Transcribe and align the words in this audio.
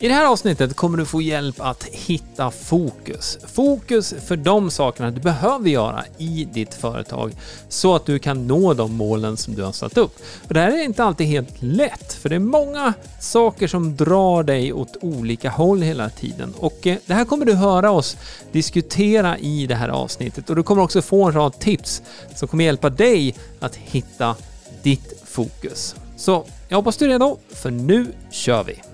I 0.00 0.08
det 0.08 0.14
här 0.14 0.26
avsnittet 0.26 0.76
kommer 0.76 0.98
du 0.98 1.04
få 1.04 1.22
hjälp 1.22 1.60
att 1.60 1.84
hitta 1.84 2.50
fokus. 2.50 3.38
Fokus 3.46 4.14
för 4.26 4.36
de 4.36 4.70
sakerna 4.70 5.10
du 5.10 5.20
behöver 5.20 5.70
göra 5.70 6.04
i 6.18 6.48
ditt 6.52 6.74
företag 6.74 7.32
så 7.68 7.94
att 7.94 8.06
du 8.06 8.18
kan 8.18 8.46
nå 8.46 8.74
de 8.74 8.94
målen 8.94 9.36
som 9.36 9.54
du 9.54 9.62
har 9.62 9.72
satt 9.72 9.98
upp. 9.98 10.18
För 10.46 10.54
det 10.54 10.60
här 10.60 10.72
är 10.72 10.84
inte 10.84 11.04
alltid 11.04 11.26
helt 11.26 11.62
lätt, 11.62 12.12
för 12.12 12.28
det 12.28 12.34
är 12.34 12.40
många 12.40 12.94
saker 13.20 13.68
som 13.68 13.96
drar 13.96 14.42
dig 14.42 14.72
åt 14.72 14.96
olika 15.00 15.50
håll 15.50 15.82
hela 15.82 16.10
tiden. 16.10 16.54
Och 16.58 16.86
eh, 16.86 16.98
det 17.06 17.14
här 17.14 17.24
kommer 17.24 17.46
du 17.46 17.54
höra 17.54 17.90
oss 17.90 18.16
diskutera 18.52 19.38
i 19.38 19.66
det 19.66 19.74
här 19.74 19.88
avsnittet 19.88 20.50
och 20.50 20.56
du 20.56 20.62
kommer 20.62 20.82
också 20.82 21.02
få 21.02 21.24
en 21.24 21.32
rad 21.32 21.58
tips 21.58 22.02
som 22.34 22.48
kommer 22.48 22.64
hjälpa 22.64 22.90
dig 22.90 23.34
att 23.60 23.76
hitta 23.76 24.36
ditt 24.82 25.22
fokus. 25.24 25.94
Så 26.16 26.44
jag 26.68 26.76
hoppas 26.76 26.96
du 26.96 27.04
är 27.04 27.08
redo, 27.08 27.38
för 27.50 27.70
nu 27.70 28.06
kör 28.30 28.64
vi! 28.64 28.87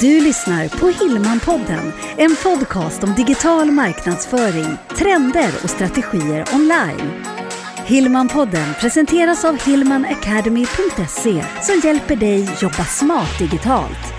Du 0.00 0.20
lyssnar 0.20 0.68
på 0.68 0.88
Hillmanpodden, 0.88 1.92
en 2.16 2.36
podcast 2.42 3.04
om 3.04 3.14
digital 3.14 3.70
marknadsföring, 3.70 4.76
trender 4.98 5.52
och 5.62 5.70
strategier 5.70 6.44
online. 6.54 7.24
Hillmanpodden 7.86 8.74
presenteras 8.80 9.44
av 9.44 9.60
hillmanacademy.se 9.66 11.44
som 11.62 11.80
hjälper 11.84 12.16
dig 12.16 12.48
jobba 12.60 12.84
smart 12.84 13.38
digitalt. 13.38 14.14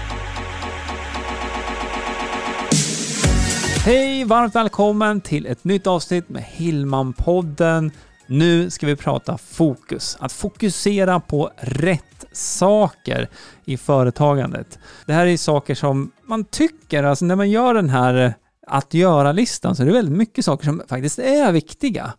Hej! 3.86 4.23
Varmt 4.23 4.56
välkommen 4.56 5.22
till 5.22 5.45
ett 5.45 5.64
nytt 5.64 5.88
avsnitt 5.88 6.30
med 6.30 6.44
Hillmanpodden. 6.44 7.92
Nu 8.31 8.70
ska 8.70 8.88
vi 8.88 8.95
prata 8.95 9.38
fokus. 9.38 10.17
Att 10.20 10.31
fokusera 10.31 11.20
på 11.20 11.52
rätt 11.58 12.26
saker 12.31 13.30
i 13.66 13.77
företagandet. 13.77 14.80
Det 15.05 15.13
här 15.13 15.26
är 15.26 15.38
saker 15.38 15.76
som 15.76 16.12
man 16.23 16.44
tycker, 16.44 17.03
alltså 17.03 17.25
när 17.25 17.36
man 17.36 17.49
gör 17.49 17.73
den 17.73 17.89
här 17.89 18.25
eh, 18.25 18.31
att 18.67 18.94
göra-listan 18.94 19.75
så 19.75 19.83
är 19.83 19.88
det 19.88 19.94
väldigt 19.94 20.17
mycket 20.17 20.45
saker 20.45 20.66
som 20.66 20.81
faktiskt 20.88 21.19
är 21.19 21.52
viktiga. 21.52 22.14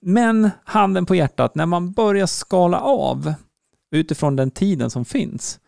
Men 0.00 0.50
handen 0.64 1.06
på 1.06 1.14
hjärtat, 1.14 1.54
när 1.54 1.66
man 1.66 1.92
börjar 1.92 2.26
skala 2.26 2.80
av 2.80 3.34
utifrån 3.90 4.36
den 4.36 4.50
tiden 4.50 4.90
som 4.90 5.04
finns 5.04 5.60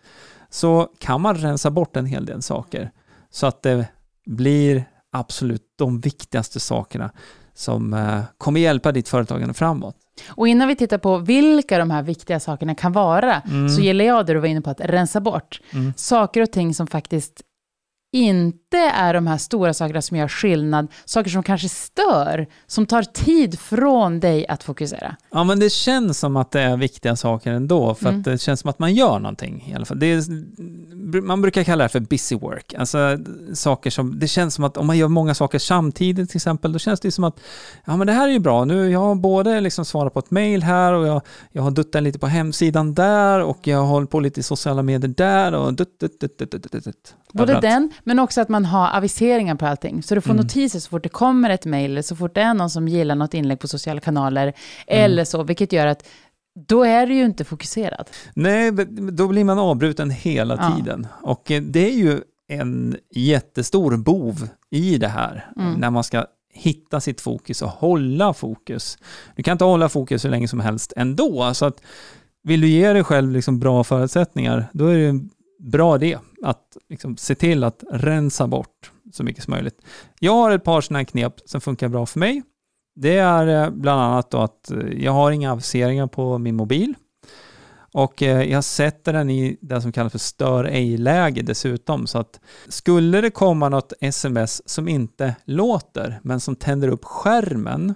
så 0.50 0.89
kan 0.98 1.20
man 1.20 1.34
rensa 1.34 1.70
bort 1.70 1.97
en 1.97 2.06
hel 2.06 2.27
del 2.27 2.42
saker 2.42 2.91
så 3.30 3.47
att 3.47 3.62
det 3.62 3.86
blir 4.27 4.84
absolut 5.12 5.64
de 5.77 6.00
viktigaste 6.00 6.61
sakerna 6.61 7.11
som 7.55 7.95
eh, 7.95 8.22
kommer 8.39 8.61
hjälpa 8.61 8.92
ditt 8.92 9.08
företagande 9.08 9.55
framåt. 9.55 9.97
Och 10.28 10.48
innan 10.48 10.69
vi 10.69 10.77
tittar 10.77 10.98
på 10.98 11.19
vilka 11.19 11.78
de 11.78 11.91
här 11.91 12.03
viktiga 12.03 12.41
sakerna 12.41 12.75
kan 12.75 12.92
vara, 12.92 13.41
mm. 13.41 13.69
så 13.69 13.81
gillar 13.81 14.05
jag 14.05 14.27
det 14.27 14.33
du 14.33 14.39
var 14.39 14.48
inne 14.48 14.61
på, 14.61 14.70
att 14.70 14.81
rensa 14.81 15.20
bort. 15.20 15.61
Mm. 15.73 15.92
Saker 15.97 16.41
och 16.41 16.53
ting 16.53 16.75
som 16.75 16.86
faktiskt 16.86 17.42
inte 18.12 18.61
är 18.78 19.15
de 19.15 19.27
här 19.27 19.39
stora 19.39 19.75
sakerna 19.75 20.03
som 20.03 20.17
gör 20.17 20.28
skillnad, 20.28 20.89
saker 21.05 21.31
som 21.31 21.42
kanske 21.42 21.69
stör, 21.69 22.47
som 22.67 22.87
tar 22.87 23.03
tid 23.03 23.59
från 23.59 24.20
dig 24.20 24.47
att 24.48 24.62
fokusera. 24.62 25.17
Ja, 25.31 25.45
men 25.45 25.61
det 25.61 25.70
känns 25.70 26.19
som 26.19 26.37
att 26.37 26.51
det 26.51 26.61
är 26.61 26.77
viktiga 26.77 27.17
saker 27.17 27.53
ändå, 27.53 27.95
för 27.95 28.09
mm. 28.09 28.19
att 28.19 28.25
det 28.25 28.39
känns 28.39 28.61
som 28.61 28.70
att 28.70 28.79
man 28.79 28.95
gör 28.95 29.19
någonting 29.19 29.69
i 29.70 29.75
alla 29.75 29.84
fall. 29.84 29.98
Det 29.98 30.06
är, 30.06 31.20
man 31.20 31.42
brukar 31.42 31.64
kalla 31.64 31.84
det 31.84 31.89
för 31.89 32.01
busy 32.01 32.37
work, 32.37 32.75
alltså 32.75 33.19
saker 33.55 33.91
som, 33.91 34.19
det 34.19 34.29
känns 34.29 34.55
som 34.55 34.64
att 34.64 34.77
om 34.77 34.86
man 34.86 34.98
gör 34.98 35.09
många 35.09 35.34
saker 35.34 35.59
samtidigt 35.59 36.31
till 36.31 36.39
exempel, 36.39 36.73
då 36.73 36.79
känns 36.79 37.01
det 37.01 37.11
som 37.11 37.25
att, 37.25 37.41
ja 37.84 37.97
men 37.97 38.07
det 38.07 38.12
här 38.12 38.29
är 38.29 38.33
ju 38.33 38.39
bra, 38.39 38.64
nu 38.64 38.91
jag 38.91 39.01
har 39.01 39.14
både 39.14 39.61
liksom 39.61 39.84
svarat 39.84 40.12
på 40.12 40.19
ett 40.19 40.31
mail 40.31 40.62
här 40.62 40.92
och 40.92 41.07
jag, 41.07 41.23
jag 41.53 41.62
har 41.62 41.70
duttat 41.70 42.03
lite 42.03 42.19
på 42.19 42.27
hemsidan 42.27 42.95
där 42.95 43.41
och 43.41 43.67
jag 43.67 43.79
har 43.79 43.86
hållit 43.86 44.11
på 44.11 44.20
lite 44.20 44.41
i 44.41 44.42
sociala 44.42 44.83
medier 44.83 45.14
där 45.17 45.55
och 45.55 45.75
dutt, 45.75 46.01
dutt, 46.01 46.20
dutt, 46.20 46.39
dutt, 46.39 46.73
dutt, 46.73 46.84
dutt. 46.84 47.14
Både 47.33 47.61
den, 47.61 47.91
men 48.05 48.19
också 48.19 48.41
att 48.41 48.48
man 48.48 48.61
har 48.64 48.96
aviseringar 48.96 49.55
på 49.55 49.66
allting. 49.66 50.02
Så 50.02 50.14
du 50.14 50.20
får 50.20 50.30
mm. 50.30 50.42
notiser 50.42 50.80
så 50.80 50.88
fort 50.88 51.02
det 51.02 51.08
kommer 51.08 51.50
ett 51.50 51.66
mejl, 51.66 52.05
så 52.05 52.16
fort 52.16 52.34
det 52.34 52.41
är 52.41 52.55
någon 52.55 52.70
som 52.70 52.88
gillar 52.88 53.14
något 53.14 53.34
inlägg 53.34 53.60
på 53.60 53.68
sociala 53.68 54.00
kanaler, 54.00 54.42
mm. 54.42 54.55
eller 54.86 55.24
så, 55.24 55.42
vilket 55.42 55.73
gör 55.73 55.86
att 55.86 56.08
då 56.68 56.84
är 56.84 57.06
du 57.06 57.14
ju 57.14 57.24
inte 57.24 57.45
fokuserad. 57.45 58.11
Nej, 58.34 58.72
då 59.12 59.28
blir 59.28 59.45
man 59.45 59.58
avbruten 59.58 60.11
hela 60.11 60.56
ja. 60.61 60.77
tiden. 60.77 61.06
Och 61.22 61.51
eh, 61.51 61.62
det 61.62 61.90
är 61.90 61.96
ju 61.96 62.20
en 62.48 62.96
jättestor 63.14 63.96
bov 63.96 64.48
i 64.70 64.98
det 64.98 65.08
här, 65.08 65.51
mm. 65.56 65.72
när 65.72 65.90
man 65.90 66.05
ska 66.05 66.27
hitta 66.55 67.01
sitt 67.01 67.20
fokus 67.20 67.62
och 67.62 67.68
hålla 67.68 68.34
fokus. 68.34 68.98
Du 69.36 69.42
kan 69.42 69.52
inte 69.52 69.64
hålla 69.64 69.89
fokus 69.89 70.24
hur 70.24 70.30
länge 70.30 70.48
som 70.48 70.61
helst 70.61 70.92
ändå, 70.96 71.55
så 71.55 71.67
att 71.67 71.83
vill 72.42 72.61
du 72.61 72.68
ge 72.68 72.92
dig 72.92 73.05
själv 73.05 73.33
liksom 73.33 73.58
bra 73.58 73.84
förutsättningar, 73.84 74.70
då 74.72 74.86
är 74.86 74.98
det 74.98 75.20
bra 75.62 75.96
idé 75.96 76.18
att 76.42 76.77
liksom 76.89 77.17
se 77.17 77.34
till 77.34 77.64
att 77.64 77.84
rensa 77.90 78.46
bort 78.46 78.92
så 79.12 79.24
mycket 79.24 79.45
som 79.45 79.50
möjligt. 79.50 79.83
Jag 80.20 80.33
har 80.33 80.50
ett 80.50 80.64
par 80.64 80.80
sådana 80.80 81.05
knep 81.05 81.34
som 81.45 81.61
funkar 81.61 81.89
bra 81.89 82.06
för 82.06 82.18
mig. 82.18 82.42
Det 82.95 83.17
är 83.17 83.64
eh, 83.64 83.70
bland 83.70 84.01
annat 84.01 84.30
då 84.30 84.39
att 84.39 84.70
eh, 84.70 84.78
jag 84.78 85.12
har 85.12 85.30
inga 85.30 85.52
aviseringar 85.52 86.06
på 86.06 86.39
min 86.39 86.56
mobil 86.56 86.95
och 87.95 88.22
eh, 88.22 88.42
jag 88.42 88.64
sätter 88.64 89.12
den 89.12 89.30
i 89.30 89.56
det 89.61 89.80
som 89.80 89.92
kallas 89.92 90.12
för 90.12 90.18
stör 90.18 90.64
ej-läge 90.64 91.42
dessutom. 91.42 92.06
Så 92.06 92.18
att 92.18 92.40
skulle 92.68 93.20
det 93.20 93.30
komma 93.30 93.68
något 93.68 93.92
sms 94.01 94.68
som 94.68 94.89
inte 94.89 95.36
låter 95.45 96.20
men 96.22 96.40
som 96.40 96.56
tänder 96.56 96.89
upp 96.89 97.05
skärmen 97.05 97.95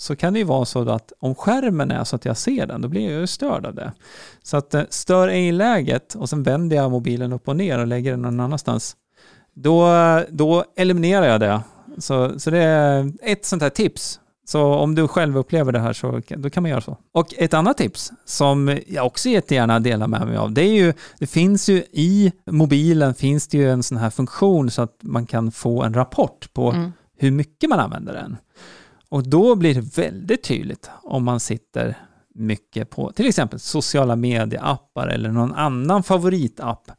så 0.00 0.16
kan 0.16 0.32
det 0.32 0.38
ju 0.38 0.44
vara 0.44 0.64
så 0.64 0.90
att 0.90 1.12
om 1.18 1.34
skärmen 1.34 1.90
är 1.90 2.04
så 2.04 2.16
att 2.16 2.24
jag 2.24 2.36
ser 2.36 2.66
den, 2.66 2.80
då 2.80 2.88
blir 2.88 3.10
jag 3.10 3.20
ju 3.20 3.26
störd 3.26 3.66
av 3.66 3.74
det. 3.74 3.92
Så 4.42 4.56
att 4.56 4.74
eh, 4.74 4.82
stör 4.90 5.28
ej-läget 5.28 6.14
och 6.14 6.28
sen 6.28 6.42
vänder 6.42 6.76
jag 6.76 6.90
mobilen 6.90 7.32
upp 7.32 7.48
och 7.48 7.56
ner 7.56 7.78
och 7.78 7.86
lägger 7.86 8.10
den 8.10 8.22
någon 8.22 8.40
annanstans. 8.40 8.96
Då, 9.54 9.88
då 10.28 10.64
eliminerar 10.76 11.26
jag 11.26 11.40
det. 11.40 11.60
Så, 11.98 12.38
så 12.40 12.50
det 12.50 12.58
är 12.58 13.12
ett 13.22 13.44
sånt 13.44 13.62
här 13.62 13.70
tips. 13.70 14.20
Så 14.44 14.74
om 14.74 14.94
du 14.94 15.08
själv 15.08 15.36
upplever 15.36 15.72
det 15.72 15.78
här 15.78 15.92
så 15.92 16.20
då 16.28 16.50
kan 16.50 16.62
man 16.62 16.70
göra 16.70 16.80
så. 16.80 16.96
Och 17.12 17.34
ett 17.38 17.54
annat 17.54 17.76
tips 17.76 18.12
som 18.24 18.78
jag 18.86 19.06
också 19.06 19.28
jättegärna 19.28 19.80
delar 19.80 20.06
med 20.06 20.26
mig 20.26 20.36
av, 20.36 20.52
det 20.52 20.62
är 20.62 20.74
ju, 20.74 20.92
det 21.18 21.26
finns 21.26 21.68
ju 21.68 21.76
i 21.92 22.32
mobilen 22.50 23.14
finns 23.14 23.48
det 23.48 23.58
ju 23.58 23.70
en 23.70 23.82
sån 23.82 23.98
här 23.98 24.10
funktion 24.10 24.70
så 24.70 24.82
att 24.82 24.96
man 25.02 25.26
kan 25.26 25.52
få 25.52 25.82
en 25.82 25.94
rapport 25.94 26.52
på 26.52 26.70
mm. 26.70 26.92
hur 27.16 27.30
mycket 27.30 27.70
man 27.70 27.80
använder 27.80 28.12
den. 28.12 28.36
Och 29.10 29.28
då 29.28 29.54
blir 29.54 29.74
det 29.74 29.98
väldigt 29.98 30.42
tydligt 30.42 30.90
om 31.02 31.24
man 31.24 31.40
sitter 31.40 31.96
mycket 32.34 32.90
på 32.90 33.12
till 33.12 33.26
exempel 33.26 33.60
sociala 33.60 34.16
medieappar 34.16 35.06
eller 35.06 35.30
någon 35.30 35.54
annan 35.54 36.02
favoritapp. 36.02 36.90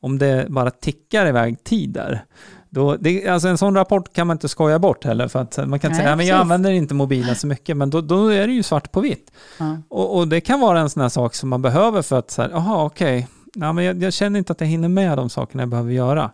Om 0.00 0.18
det 0.18 0.46
bara 0.48 0.70
tickar 0.70 1.26
iväg 1.26 1.64
tid 1.64 1.90
där. 1.90 2.24
Då, 2.70 2.96
det, 2.96 3.28
alltså 3.28 3.48
en 3.48 3.58
sån 3.58 3.74
rapport 3.74 4.12
kan 4.12 4.26
man 4.26 4.34
inte 4.34 4.48
skoja 4.48 4.78
bort 4.78 5.04
heller, 5.04 5.28
för 5.28 5.38
att 5.38 5.56
man 5.56 5.78
kan 5.78 5.90
inte 5.90 6.02
säga 6.02 6.14
att 6.14 6.26
jag 6.26 6.40
använder 6.40 6.70
inte 6.70 6.94
mobilen 6.94 7.36
så 7.36 7.46
mycket, 7.46 7.76
men 7.76 7.90
då, 7.90 8.00
då 8.00 8.28
är 8.28 8.46
det 8.46 8.52
ju 8.52 8.62
svart 8.62 8.92
på 8.92 9.00
vitt. 9.00 9.32
Ja. 9.58 9.76
Och, 9.88 10.16
och, 10.16 10.28
det 10.28 10.40
kan 10.40 10.60
vara 10.60 10.80
en 10.80 10.90
sån 10.90 11.02
här 11.02 11.08
sak 11.08 11.34
som 11.34 11.48
man 11.48 11.62
behöver 11.62 12.02
för 12.02 12.18
att, 12.18 12.30
så 12.30 12.42
här, 12.42 12.50
okej, 12.54 12.84
okay. 12.84 13.24
ja, 13.54 13.82
jag, 13.82 14.02
jag, 14.02 14.12
känner 14.12 14.38
inte 14.38 14.52
att 14.52 14.60
jag 14.60 14.68
hinner 14.68 14.88
med 14.88 15.18
de 15.18 15.30
sakerna 15.30 15.62
jag 15.62 15.68
behöver 15.68 15.92
göra. 15.92 16.30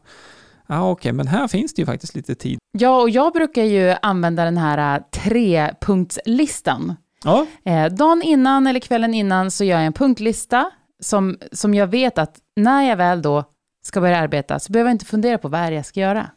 Ja, 0.69 0.91
okej, 0.91 0.93
okay, 0.93 1.13
men 1.13 1.27
här 1.27 1.49
finns 1.49 1.75
det 1.75 1.83
ju 1.83 1.87
faktiskt 1.87 2.15
lite 2.15 2.35
tid. 2.35 2.59
Ja, 2.79 3.01
och 3.01 3.11
jag 3.11 3.33
brukar 3.33 3.63
ju 3.63 3.95
använda 4.03 4.45
den 4.45 4.59
här 4.59 4.97
äh, 4.97 5.03
trepunktslistan. 5.23 6.95
Ja. 7.25 7.47
Eh, 7.65 7.87
dagen 7.87 8.23
innan 8.23 8.67
eller 8.67 8.81
kvällen 8.81 9.15
innan 9.15 9.51
så 9.51 9.65
gör 9.65 9.77
jag 9.77 9.87
en 9.87 9.93
punktlista 9.93 10.71
som, 11.03 11.39
som 11.53 11.75
jag 11.75 11.87
vet 11.87 12.19
att 12.19 12.37
när 12.57 12.83
jag 12.83 12.97
väl 12.97 13.23
då 13.23 13.45
ska 13.83 14.01
börja 14.01 14.19
arbeta 14.19 14.59
så 14.59 14.73
behöver 14.73 14.91
jag 14.91 14.95
inte 14.95 15.05
fundera 15.05 15.39
på 15.39 15.49
vad 15.49 15.61
är 15.61 15.73
jag 15.73 15.87
ska 15.87 16.01
göra. 16.01 16.31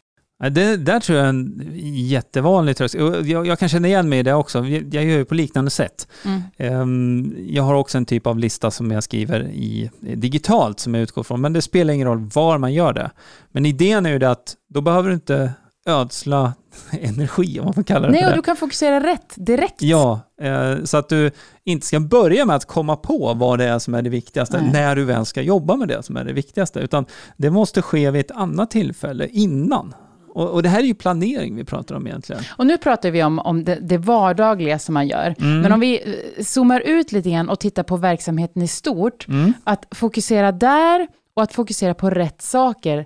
Det 0.49 0.77
där 0.77 0.99
tror 0.99 1.17
jag 1.17 1.25
är 1.25 1.29
en 1.29 1.71
jättevanlig 1.95 2.77
tröskel. 2.77 3.29
Jag, 3.29 3.47
jag 3.47 3.59
kan 3.59 3.69
känna 3.69 3.87
igen 3.87 4.09
mig 4.09 4.19
i 4.19 4.23
det 4.23 4.33
också. 4.33 4.65
Jag 4.65 4.93
gör 4.93 5.17
ju 5.17 5.25
på 5.25 5.35
liknande 5.35 5.71
sätt. 5.71 6.07
Mm. 6.25 6.41
Ehm, 6.57 7.35
jag 7.49 7.63
har 7.63 7.73
också 7.73 7.97
en 7.97 8.05
typ 8.05 8.27
av 8.27 8.39
lista 8.39 8.71
som 8.71 8.91
jag 8.91 9.03
skriver 9.03 9.43
i 9.43 9.91
digitalt 9.99 10.79
som 10.79 10.93
jag 10.93 11.03
utgår 11.03 11.23
från, 11.23 11.41
men 11.41 11.53
det 11.53 11.61
spelar 11.61 11.93
ingen 11.93 12.07
roll 12.07 12.29
var 12.33 12.57
man 12.57 12.73
gör 12.73 12.93
det. 12.93 13.11
Men 13.51 13.65
idén 13.65 14.05
är 14.05 14.09
ju 14.09 14.19
det 14.19 14.31
att 14.31 14.55
då 14.69 14.81
behöver 14.81 15.09
du 15.09 15.15
inte 15.15 15.51
ödsla 15.85 16.53
energi, 16.91 17.59
om 17.59 17.65
man 17.65 17.73
får 17.73 17.83
kalla 17.83 18.07
det 18.07 18.13
Nej, 18.13 18.27
och 18.27 18.35
du 18.35 18.41
kan 18.41 18.55
fokusera 18.55 18.99
rätt 18.99 19.33
direkt. 19.35 19.81
Ja, 19.81 20.19
eh, 20.41 20.83
så 20.83 20.97
att 20.97 21.09
du 21.09 21.31
inte 21.63 21.87
ska 21.87 21.99
börja 21.99 22.45
med 22.45 22.55
att 22.55 22.65
komma 22.65 22.95
på 22.95 23.33
vad 23.33 23.59
det 23.59 23.65
är 23.65 23.79
som 23.79 23.93
är 23.93 24.01
det 24.01 24.09
viktigaste, 24.09 24.61
Nej. 24.61 24.71
när 24.71 24.95
du 24.95 25.03
väl 25.03 25.25
ska 25.25 25.41
jobba 25.41 25.75
med 25.75 25.87
det 25.87 26.03
som 26.03 26.17
är 26.17 26.23
det 26.23 26.33
viktigaste, 26.33 26.79
utan 26.79 27.05
det 27.37 27.49
måste 27.49 27.81
ske 27.81 28.11
vid 28.11 28.19
ett 28.21 28.31
annat 28.31 28.71
tillfälle 28.71 29.27
innan. 29.27 29.93
Och, 30.33 30.49
och, 30.49 30.63
det 30.63 30.69
här 30.69 30.79
är 30.79 30.83
ju 30.83 30.93
planering 30.93 31.55
vi 31.55 31.63
pratar 31.63 31.95
om 31.95 32.07
egentligen. 32.07 32.43
Och 32.49 32.67
nu 32.67 32.77
pratar 32.77 33.11
vi 33.11 33.23
om, 33.23 33.39
om 33.39 33.63
det, 33.63 33.77
det 33.81 33.97
vardagliga 33.97 34.79
som 34.79 34.93
man 34.93 35.07
gör. 35.07 35.35
Mm. 35.39 35.61
Men 35.61 35.71
om 35.71 35.79
vi 35.79 36.01
eh, 36.05 36.43
zoomar 36.43 36.79
ut 36.79 37.11
lite 37.11 37.29
grann 37.29 37.49
och 37.49 37.59
tittar 37.59 37.83
på 37.83 37.97
verksamheten 37.97 38.61
i 38.61 38.67
stort, 38.67 39.27
mm. 39.27 39.53
att 39.63 39.85
fokusera 39.91 40.51
där 40.51 41.07
och 41.33 41.43
att 41.43 41.53
fokusera 41.53 41.93
på 41.93 42.09
rätt 42.09 42.41
saker. 42.41 43.05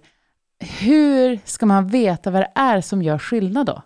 Hur 0.59 1.39
ska 1.45 1.65
man 1.65 1.87
veta 1.87 2.31
vad 2.31 2.41
det 2.41 2.51
är 2.55 2.81
som 2.81 3.01
gör 3.01 3.17
skillnad 3.17 3.65
då? 3.65 3.81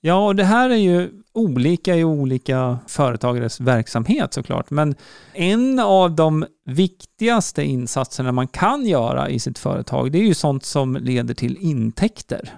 Ja, 0.00 0.26
och 0.26 0.36
det 0.36 0.44
här 0.44 0.70
är 0.70 0.74
ju 0.76 1.10
olika 1.32 1.96
i 1.96 2.04
olika 2.04 2.78
företagares 2.86 3.60
verksamhet 3.60 4.34
såklart. 4.34 4.70
Men 4.70 4.94
en 5.32 5.78
av 5.78 6.10
de 6.10 6.46
viktigaste 6.66 7.62
insatserna 7.62 8.32
man 8.32 8.48
kan 8.48 8.86
göra 8.86 9.28
i 9.28 9.38
sitt 9.38 9.58
företag, 9.58 10.12
det 10.12 10.18
är 10.18 10.22
ju 10.22 10.34
sånt 10.34 10.64
som 10.64 10.96
leder 10.96 11.34
till 11.34 11.56
intäkter. 11.60 12.52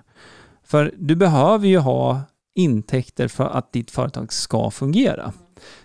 För 0.67 0.95
du 0.99 1.17
behöver 1.17 1.69
ju 1.69 1.79
ha 1.79 2.21
intäkter 2.55 3.29
för 3.29 3.45
att 3.45 3.73
ditt 3.73 3.91
företag 3.91 4.33
ska 4.33 4.71
fungera. 4.71 5.33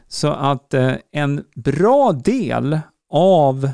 Så 0.08 0.28
att 0.28 0.74
eh, 0.74 0.94
en 1.12 1.44
bra 1.56 2.12
del 2.12 2.80
av 3.12 3.70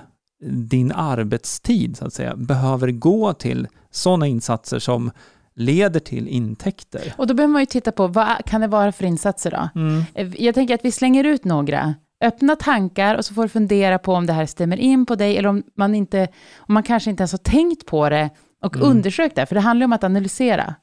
din 0.50 0.92
arbetstid 0.92 1.98
så 1.98 2.06
att 2.06 2.14
säga 2.14 2.36
behöver 2.36 2.92
gå 2.92 3.34
till 3.34 3.68
sådana 3.92 4.28
insatser 4.28 4.80
som 4.80 5.12
leder 5.56 6.00
till 6.00 6.28
intäkter. 6.28 7.14
Och 7.18 7.28
då 7.28 7.34
behöver 7.34 7.52
man 7.52 7.62
ju 7.62 7.66
titta 7.66 7.92
på 7.92 8.08
vad 8.08 8.46
kan 8.46 8.62
det 8.62 8.68
vara 8.68 8.92
för 8.92 9.06
insatser 9.06 9.52
då? 9.52 9.82
Mm. 9.82 10.34
Jag 10.38 10.56
tänker 10.56 10.74
att 10.74 10.86
vi 10.86 10.92
slänger 10.92 11.24
ut 11.24 11.46
några. 11.46 11.96
Öppna 12.24 12.56
tankar 12.56 13.16
och 13.16 13.26
så 13.26 13.34
får 13.34 13.44
du 13.44 13.50
fundera 13.50 14.00
på 14.00 14.14
om 14.14 14.26
det 14.26 14.34
här 14.34 14.46
stämmer 14.46 14.78
in 14.78 15.06
på 15.06 15.16
dig 15.16 15.38
eller 15.38 15.50
om 15.50 15.64
man, 15.78 15.96
inte, 15.96 16.28
om 16.58 16.74
man 16.74 16.84
kanske 16.84 17.10
inte 17.10 17.22
ens 17.22 17.32
har 17.32 17.38
tänkt 17.38 17.86
på 17.86 18.10
det 18.10 18.30
och 18.64 18.76
mm. 18.76 18.90
undersökt 18.90 19.36
det. 19.36 19.46
För 19.46 19.56
det 19.56 19.62
handlar 19.62 19.86
om 19.86 19.94
att 19.94 20.04
analysera. 20.04 20.76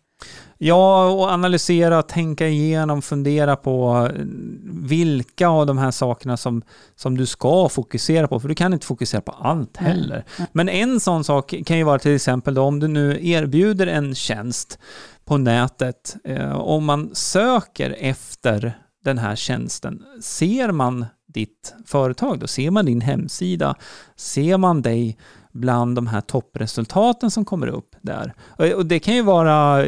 Ja, 0.58 1.10
och 1.10 1.28
analysera, 1.28 2.02
tänka 2.02 2.48
igenom, 2.48 3.02
fundera 3.02 3.56
på 3.56 4.08
eh, 4.14 4.24
vilka 4.64 5.48
av 5.48 5.66
de 5.66 5.78
här 5.78 5.90
sakerna 5.90 6.36
som, 6.36 6.62
som 6.96 7.16
du 7.16 7.26
ska 7.26 7.68
fokusera 7.68 8.28
på, 8.28 8.40
för 8.40 8.48
du 8.48 8.54
kan 8.54 8.72
inte 8.72 8.86
fokusera 8.86 9.20
på 9.20 9.32
allt 9.32 9.76
heller. 9.76 10.24
Mm. 10.36 10.48
Men 10.52 10.68
en 10.68 11.00
sån 11.00 11.24
sak 11.24 11.54
kan 11.66 11.78
ju 11.78 11.84
vara 11.84 11.98
till 11.98 12.14
exempel 12.14 12.54
då, 12.54 12.62
om 12.62 12.80
du 12.80 12.88
nu 12.88 13.28
erbjuder 13.28 13.86
en 13.86 14.14
tjänst 14.14 14.78
på 15.24 15.36
nätet, 15.38 16.16
eh, 16.24 16.56
om 16.56 16.84
man 16.84 17.10
söker 17.14 17.96
efter 17.98 18.78
den 19.04 19.18
här 19.18 19.36
tjänsten, 19.36 20.02
ser 20.22 20.70
man 20.70 21.06
ditt 21.34 21.74
företag 21.86 22.38
då? 22.38 22.46
Ser 22.46 22.70
man 22.70 22.86
din 22.86 23.00
hemsida? 23.00 23.74
Ser 24.16 24.56
man 24.56 24.82
dig 24.82 25.18
bland 25.54 25.96
de 25.96 26.06
här 26.06 26.20
toppresultaten 26.20 27.30
som 27.30 27.44
kommer 27.44 27.66
upp 27.66 27.96
där. 28.00 28.34
Och 28.76 28.86
det 28.86 28.98
kan 28.98 29.14
ju 29.14 29.22
vara 29.22 29.86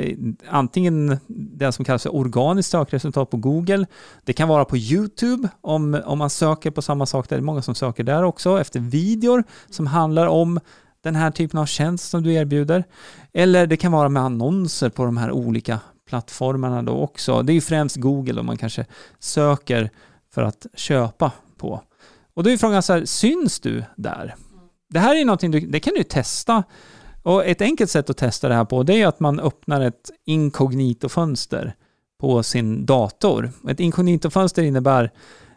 antingen 0.48 1.18
det 1.58 1.72
som 1.72 1.84
kallas 1.84 2.02
för 2.02 2.14
organiskt 2.14 2.70
sökresultat 2.70 3.30
på 3.30 3.36
Google. 3.36 3.86
Det 4.24 4.32
kan 4.32 4.48
vara 4.48 4.64
på 4.64 4.76
YouTube 4.76 5.48
om, 5.60 6.02
om 6.04 6.18
man 6.18 6.30
söker 6.30 6.70
på 6.70 6.82
samma 6.82 7.06
sak. 7.06 7.28
Det 7.28 7.36
är 7.36 7.40
många 7.40 7.62
som 7.62 7.74
söker 7.74 8.04
där 8.04 8.22
också 8.22 8.60
efter 8.60 8.80
videor 8.80 9.44
som 9.70 9.86
handlar 9.86 10.26
om 10.26 10.60
den 11.02 11.16
här 11.16 11.30
typen 11.30 11.60
av 11.60 11.66
tjänst 11.66 12.10
som 12.10 12.22
du 12.22 12.34
erbjuder. 12.34 12.84
Eller 13.32 13.66
det 13.66 13.76
kan 13.76 13.92
vara 13.92 14.08
med 14.08 14.22
annonser 14.22 14.88
på 14.88 15.04
de 15.04 15.16
här 15.16 15.32
olika 15.32 15.80
plattformarna 16.08 16.82
då 16.82 16.92
också. 16.92 17.42
Det 17.42 17.52
är 17.52 17.54
ju 17.54 17.60
främst 17.60 17.96
Google 17.96 18.40
om 18.40 18.46
man 18.46 18.56
kanske 18.56 18.86
söker 19.18 19.90
för 20.34 20.42
att 20.42 20.66
köpa 20.74 21.32
på. 21.56 21.82
Och 22.34 22.44
då 22.44 22.50
är 22.50 22.56
frågan 22.56 22.82
så 22.82 22.92
här, 22.92 23.04
syns 23.04 23.60
du 23.60 23.84
där? 23.96 24.34
Det 24.88 24.98
här 24.98 25.16
är 25.16 25.24
någonting 25.24 25.50
du, 25.50 25.60
det 25.60 25.80
kan 25.80 25.94
du 25.96 26.02
testa. 26.02 26.64
Och 27.22 27.46
ett 27.46 27.60
enkelt 27.60 27.90
sätt 27.90 28.10
att 28.10 28.16
testa 28.16 28.48
det 28.48 28.54
här 28.54 28.64
på 28.64 28.82
det 28.82 29.02
är 29.02 29.06
att 29.06 29.20
man 29.20 29.40
öppnar 29.40 29.80
ett 29.80 30.10
inkognito-fönster 30.26 31.74
på 32.20 32.42
sin 32.42 32.86
dator. 32.86 33.52
Ett 33.68 33.80
inkognito-fönster 33.80 34.62
innebär 34.62 35.10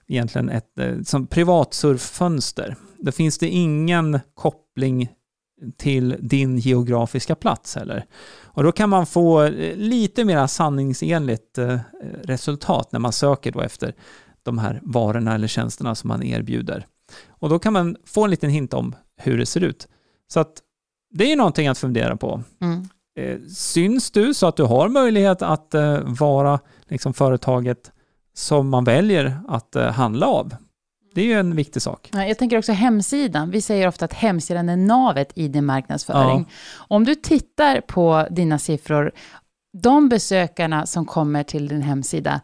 egentligen 0.08 0.50
ett 0.50 0.80
eh, 0.80 1.02
som 1.06 1.28
privatsurffönster. 1.28 2.76
Då 2.98 3.12
finns 3.12 3.38
det 3.38 3.48
ingen 3.48 4.20
koppling 4.34 5.10
till 5.78 6.16
din 6.20 6.58
geografiska 6.58 7.36
plats 7.36 7.76
heller. 7.76 8.06
Och 8.44 8.64
då 8.64 8.72
kan 8.72 8.90
man 8.90 9.06
få 9.06 9.44
eh, 9.44 9.76
lite 9.76 10.26
mer 10.26 10.48
sanningsenligt 10.48 11.58
eh, 11.58 11.80
resultat 12.24 12.92
när 12.92 13.00
man 13.00 13.14
söker 13.14 13.52
då 13.52 13.62
efter 13.62 13.94
de 14.44 14.58
här 14.58 14.80
varorna 14.84 15.36
eller 15.36 15.48
tjänsterna 15.48 15.96
som 15.96 16.08
man 16.08 16.24
erbjuder. 16.24 16.86
Och 17.30 17.50
då 17.50 17.60
kan 17.60 17.74
man 17.74 17.96
få 18.06 18.24
en 18.24 18.30
liten 18.30 18.50
hint 18.50 18.74
om 18.74 18.96
hur 19.20 19.38
det 19.38 19.46
ser 19.46 19.64
ut. 19.64 19.88
Så 20.28 20.40
att 20.40 20.54
det 21.10 21.32
är 21.32 21.36
någonting 21.36 21.68
att 21.68 21.78
fundera 21.78 22.18
på. 22.18 22.44
Mm. 22.62 22.90
Eh, 23.20 23.40
syns 23.56 24.12
du 24.12 24.34
så 24.34 24.48
att 24.48 24.56
du 24.56 24.64
har 24.64 24.90
möjlighet 24.90 25.42
att 25.42 25.74
eh, 25.74 26.00
vara 26.04 26.60
liksom 26.88 27.14
företaget 27.14 27.92
som 28.34 28.70
man 28.70 28.84
väljer 28.84 29.40
att 29.48 29.76
eh, 29.76 29.92
handla 29.92 30.28
av? 30.28 30.56
Det 31.16 31.22
är 31.22 31.26
ju 31.26 31.40
en 31.40 31.56
viktig 31.56 31.82
sak. 31.82 32.10
Jag 32.14 32.38
tänker 32.38 32.58
också 32.58 32.72
hemsidan. 32.72 33.50
Vi 33.50 33.62
säger 33.62 33.88
ofta 33.88 34.06
att 34.06 34.14
hemsidan 34.14 34.70
är 34.70 34.78
navet 34.78 35.32
i 35.36 35.48
din 35.48 35.66
marknadsföring. 35.66 36.46
Ja. 36.50 36.86
Om 36.88 37.04
du 37.04 37.16
tittar 37.16 37.82
på 37.82 38.28
dina 38.32 38.60
siffror, 38.60 39.12
de 39.74 40.10
besökarna 40.10 40.86
som 40.86 41.06
kommer 41.06 41.44
till 41.44 41.68
din 41.68 41.82
hemsida, 41.82 42.42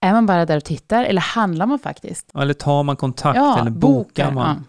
är 0.00 0.12
man 0.12 0.26
bara 0.26 0.46
där 0.46 0.56
och 0.56 0.64
tittar 0.64 1.04
eller 1.04 1.20
handlar 1.20 1.66
man 1.66 1.78
faktiskt? 1.78 2.30
Eller 2.34 2.54
tar 2.54 2.82
man 2.82 2.96
kontakt 2.96 3.36
ja, 3.36 3.60
eller 3.60 3.70
bokar, 3.70 3.98
bokar 3.98 4.30
man? 4.30 4.64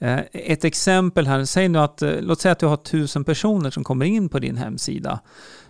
Eh, 0.00 0.20
ett 0.32 0.64
exempel 0.64 1.26
här, 1.26 1.44
säg 1.44 1.68
nu 1.68 1.78
att, 1.78 2.02
eh, 2.02 2.20
låt 2.20 2.40
säga 2.40 2.52
att 2.52 2.58
du 2.58 2.66
har 2.66 2.76
tusen 2.76 3.24
personer 3.24 3.70
som 3.70 3.84
kommer 3.84 4.06
in 4.06 4.28
på 4.28 4.38
din 4.38 4.56
hemsida. 4.56 5.20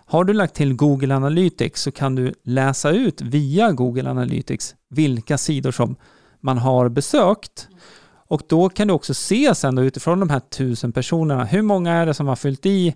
Har 0.06 0.24
du 0.24 0.32
lagt 0.32 0.54
till 0.54 0.74
Google 0.74 1.16
Analytics 1.16 1.82
så 1.82 1.92
kan 1.92 2.14
du 2.14 2.34
läsa 2.42 2.90
ut 2.90 3.20
via 3.20 3.72
Google 3.72 4.10
Analytics 4.10 4.74
vilka 4.90 5.38
sidor 5.38 5.70
som 5.70 5.96
man 6.40 6.58
har 6.58 6.88
besökt. 6.88 7.68
Och 8.26 8.42
då 8.48 8.68
kan 8.68 8.88
du 8.88 8.94
också 8.94 9.14
se 9.14 9.54
sen 9.54 9.74
då 9.74 9.82
utifrån 9.82 10.20
de 10.20 10.30
här 10.30 10.40
tusen 10.40 10.92
personerna, 10.92 11.44
hur 11.44 11.62
många 11.62 11.92
är 11.92 12.06
det 12.06 12.14
som 12.14 12.26
har 12.26 12.36
fyllt 12.36 12.66
i 12.66 12.94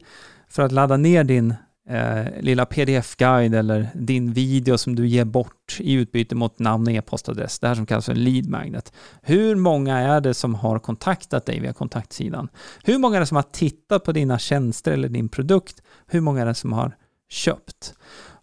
för 0.48 0.62
att 0.62 0.72
ladda 0.72 0.96
ner 0.96 1.24
din 1.24 1.54
eh, 1.88 2.40
lilla 2.40 2.64
pdf-guide 2.64 3.54
eller 3.54 3.88
din 3.94 4.32
video 4.32 4.78
som 4.78 4.96
du 4.96 5.06
ger 5.06 5.24
bort 5.24 5.76
i 5.80 5.92
utbyte 5.92 6.34
mot 6.34 6.58
namn 6.58 6.86
och 6.86 6.92
e-postadress. 6.92 7.58
Det 7.58 7.68
här 7.68 7.74
som 7.74 7.86
kallas 7.86 8.06
för 8.06 8.14
lead 8.14 8.48
magnet. 8.48 8.92
Hur 9.22 9.56
många 9.56 9.98
är 9.98 10.20
det 10.20 10.34
som 10.34 10.54
har 10.54 10.78
kontaktat 10.78 11.46
dig 11.46 11.60
via 11.60 11.72
kontaktsidan? 11.72 12.48
Hur 12.84 12.98
många 12.98 13.16
är 13.16 13.20
det 13.20 13.26
som 13.26 13.36
har 13.36 13.42
tittat 13.42 14.04
på 14.04 14.12
dina 14.12 14.38
tjänster 14.38 14.92
eller 14.92 15.08
din 15.08 15.28
produkt? 15.28 15.82
Hur 16.06 16.20
många 16.20 16.42
är 16.42 16.46
det 16.46 16.54
som 16.54 16.72
har 16.72 16.96
köpt? 17.28 17.94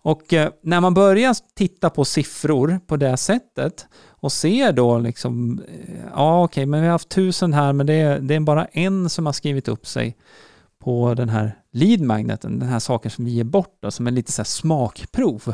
Och 0.03 0.33
eh, 0.33 0.51
när 0.63 0.81
man 0.81 0.93
börjar 0.93 1.35
titta 1.55 1.89
på 1.89 2.05
siffror 2.05 2.79
på 2.87 2.97
det 2.97 3.17
sättet 3.17 3.87
och 4.09 4.31
ser 4.31 4.71
då 4.71 4.99
liksom, 4.99 5.61
eh, 5.67 5.95
ja 6.13 6.43
okej, 6.43 6.61
okay, 6.61 6.65
men 6.65 6.81
vi 6.81 6.87
har 6.87 6.91
haft 6.91 7.09
tusen 7.09 7.53
här, 7.53 7.73
men 7.73 7.85
det 7.85 7.93
är, 7.93 8.19
det 8.19 8.35
är 8.35 8.39
bara 8.39 8.65
en 8.65 9.09
som 9.09 9.25
har 9.25 9.33
skrivit 9.33 9.67
upp 9.67 9.87
sig 9.87 10.17
på 10.81 11.13
den 11.13 11.29
här 11.29 11.57
lead-magneten, 11.71 12.59
den 12.59 12.69
här 12.69 12.79
saken 12.79 13.11
som 13.11 13.25
vi 13.25 13.31
ger 13.31 13.43
bort, 13.43 13.77
då, 13.79 13.91
som 13.91 14.07
är 14.07 14.11
lite 14.11 14.31
så 14.31 14.43
smakprov, 14.43 15.53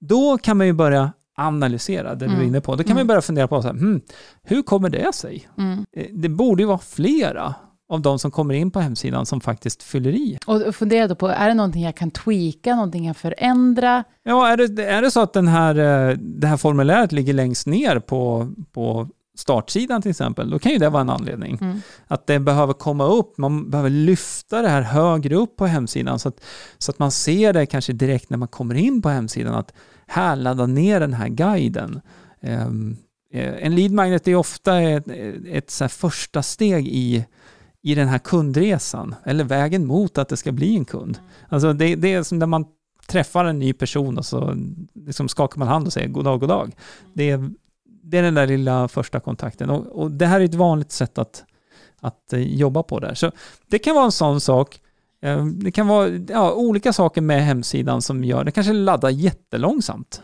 då 0.00 0.38
kan 0.38 0.56
man 0.56 0.66
ju 0.66 0.72
börja 0.72 1.12
analysera 1.36 2.14
det 2.14 2.24
mm. 2.24 2.38
du 2.38 2.44
är 2.44 2.48
inne 2.48 2.60
på. 2.60 2.76
Då 2.76 2.82
kan 2.82 2.90
mm. 2.90 2.96
man 2.96 3.06
börja 3.06 3.22
fundera 3.22 3.48
på 3.48 3.62
så 3.62 3.68
här, 3.68 3.74
hmm, 3.74 4.00
hur 4.42 4.62
kommer 4.62 4.88
det 4.88 5.14
sig? 5.14 5.48
Mm. 5.58 5.84
Eh, 5.96 6.06
det 6.12 6.28
borde 6.28 6.62
ju 6.62 6.66
vara 6.66 6.78
flera 6.78 7.54
av 7.88 8.00
de 8.00 8.18
som 8.18 8.30
kommer 8.30 8.54
in 8.54 8.70
på 8.70 8.80
hemsidan 8.80 9.26
som 9.26 9.40
faktiskt 9.40 9.82
fyller 9.82 10.12
i. 10.12 10.38
Och 10.46 10.74
fundera 10.74 11.08
då 11.08 11.14
på, 11.14 11.28
är 11.28 11.48
det 11.48 11.54
någonting 11.54 11.82
jag 11.82 11.94
kan 11.94 12.10
tweaka, 12.10 12.74
någonting 12.74 13.06
jag 13.06 13.16
förändra? 13.16 14.04
Ja, 14.22 14.48
är 14.48 14.56
det, 14.56 14.84
är 14.84 15.02
det 15.02 15.10
så 15.10 15.20
att 15.20 15.32
den 15.32 15.48
här, 15.48 15.78
eh, 16.10 16.16
det 16.18 16.46
här 16.46 16.56
formuläret 16.56 17.12
ligger 17.12 17.32
längst 17.32 17.66
ner 17.66 17.98
på, 17.98 18.52
på 18.72 19.08
startsidan 19.40 20.02
till 20.02 20.10
exempel, 20.10 20.50
då 20.50 20.58
kan 20.58 20.72
ju 20.72 20.78
det 20.78 20.88
vara 20.88 21.00
en 21.00 21.10
anledning. 21.10 21.58
Mm. 21.60 21.80
Att 22.06 22.26
det 22.26 22.38
behöver 22.38 22.72
komma 22.72 23.04
upp, 23.04 23.38
man 23.38 23.70
behöver 23.70 23.90
lyfta 23.90 24.62
det 24.62 24.68
här 24.68 24.82
högre 24.82 25.36
upp 25.36 25.56
på 25.56 25.66
hemsidan 25.66 26.18
så 26.18 26.28
att, 26.28 26.40
så 26.78 26.90
att 26.90 26.98
man 26.98 27.10
ser 27.10 27.52
det 27.52 27.66
kanske 27.66 27.92
direkt 27.92 28.30
när 28.30 28.38
man 28.38 28.48
kommer 28.48 28.74
in 28.74 29.02
på 29.02 29.08
hemsidan 29.08 29.54
att 29.54 29.72
här, 30.06 30.36
ladda 30.36 30.66
ner 30.66 31.00
den 31.00 31.14
här 31.14 31.28
guiden. 31.28 32.00
Um, 32.42 32.96
en 33.32 33.74
lead 33.74 33.92
magnet 33.92 34.28
är 34.28 34.34
ofta 34.34 34.80
ett, 34.80 35.04
ett 35.46 35.70
så 35.70 35.88
första 35.88 36.42
steg 36.42 36.88
i, 36.88 37.24
i 37.82 37.94
den 37.94 38.08
här 38.08 38.18
kundresan, 38.18 39.14
eller 39.24 39.44
vägen 39.44 39.86
mot 39.86 40.18
att 40.18 40.28
det 40.28 40.36
ska 40.36 40.52
bli 40.52 40.76
en 40.76 40.84
kund. 40.84 41.16
Mm. 41.18 41.30
Alltså 41.48 41.72
det, 41.72 41.94
det 41.94 42.12
är 42.12 42.22
som 42.22 42.38
när 42.38 42.46
man 42.46 42.64
träffar 43.06 43.44
en 43.44 43.58
ny 43.58 43.72
person 43.72 44.18
och 44.18 44.26
så 44.26 44.56
liksom 44.94 45.28
skakar 45.28 45.58
man 45.58 45.68
hand 45.68 45.86
och 45.86 45.92
säger 45.92 46.08
god 46.08 46.24
dag, 46.24 46.40
god 46.40 46.48
dag. 46.48 46.72
Det 47.12 47.30
är 47.30 47.50
det 48.02 48.18
är 48.18 48.22
den 48.22 48.34
där 48.34 48.46
lilla 48.46 48.88
första 48.88 49.20
kontakten. 49.20 49.70
Och, 49.70 49.86
och, 49.86 50.10
det 50.10 50.26
här 50.26 50.40
är 50.40 50.44
ett 50.44 50.54
vanligt 50.54 50.92
sätt 50.92 51.18
att, 51.18 51.44
att 52.00 52.32
eh, 52.32 52.40
jobba 52.40 52.82
på 52.82 53.00
där. 53.00 53.14
Så 53.14 53.30
det 53.66 53.78
kan 53.78 53.94
vara 53.94 54.04
en 54.04 54.12
sån 54.12 54.40
sak. 54.40 54.80
Eh, 55.22 55.44
det 55.44 55.70
kan 55.70 55.86
vara 55.86 56.08
ja, 56.08 56.52
olika 56.52 56.92
saker 56.92 57.20
med 57.20 57.44
hemsidan 57.44 58.02
som 58.02 58.24
gör 58.24 58.44
det 58.44 58.52
kanske 58.52 58.72
laddar 58.72 59.10
jättelångsamt. 59.10 60.22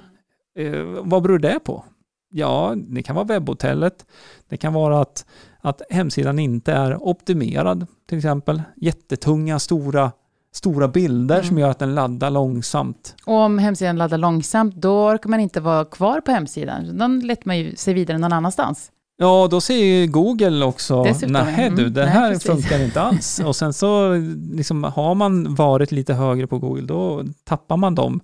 Eh, 0.58 0.82
vad 0.82 1.22
beror 1.22 1.38
det 1.38 1.60
på? 1.64 1.84
Ja, 2.30 2.74
det 2.76 3.02
kan 3.02 3.16
vara 3.16 3.26
webbhotellet. 3.26 4.06
Det 4.48 4.56
kan 4.56 4.72
vara 4.72 5.00
att, 5.00 5.26
att 5.60 5.82
hemsidan 5.90 6.38
inte 6.38 6.72
är 6.72 7.02
optimerad, 7.02 7.86
till 8.08 8.18
exempel. 8.18 8.62
Jättetunga, 8.76 9.58
stora 9.58 10.12
stora 10.56 10.88
bilder 10.88 11.34
mm. 11.34 11.46
som 11.46 11.58
gör 11.58 11.70
att 11.70 11.78
den 11.78 11.94
laddar 11.94 12.30
långsamt. 12.30 13.14
Och 13.24 13.34
om 13.34 13.58
hemsidan 13.58 13.96
laddar 13.96 14.18
långsamt, 14.18 14.74
då 14.74 15.08
orkar 15.08 15.30
man 15.30 15.40
inte 15.40 15.60
vara 15.60 15.84
kvar 15.84 16.20
på 16.20 16.30
hemsidan. 16.30 16.98
Då 16.98 17.26
letar 17.26 17.42
man 17.46 17.58
ju 17.58 17.76
sig 17.76 17.94
vidare 17.94 18.18
någon 18.18 18.32
annanstans. 18.32 18.90
Ja, 19.18 19.48
då 19.50 19.60
ser 19.60 19.84
ju 19.84 20.06
Google 20.06 20.64
också, 20.64 21.06
nej 21.26 21.70
du, 21.76 21.88
det 21.88 22.06
här 22.06 22.30
nej, 22.30 22.40
funkar 22.40 22.84
inte 22.84 23.00
alls. 23.00 23.40
Och 23.44 23.56
sen 23.56 23.72
så 23.72 24.14
liksom, 24.52 24.84
har 24.84 25.14
man 25.14 25.54
varit 25.54 25.92
lite 25.92 26.14
högre 26.14 26.46
på 26.46 26.58
Google, 26.58 26.86
då 26.86 27.24
tappar 27.44 27.76
man 27.76 27.94
dem 27.94 28.20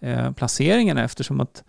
eh, 0.00 0.32
placeringarna 0.32 1.04
eftersom 1.04 1.40
att 1.40 1.64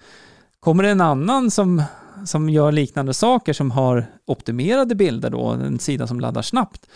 kommer 0.59 0.83
det 0.83 0.89
en 0.89 1.01
annan 1.01 1.51
som, 1.51 1.83
som 2.25 2.49
gör 2.49 2.71
liknande 2.71 3.13
saker 3.13 3.53
som 3.53 3.71
har 3.71 4.05
optimerade 4.27 4.95
bilder 4.95 5.29
då, 5.29 5.47
en 5.47 5.79
sida 5.79 6.07
som 6.07 6.19
laddar 6.19 6.41
snabbt, 6.41 6.87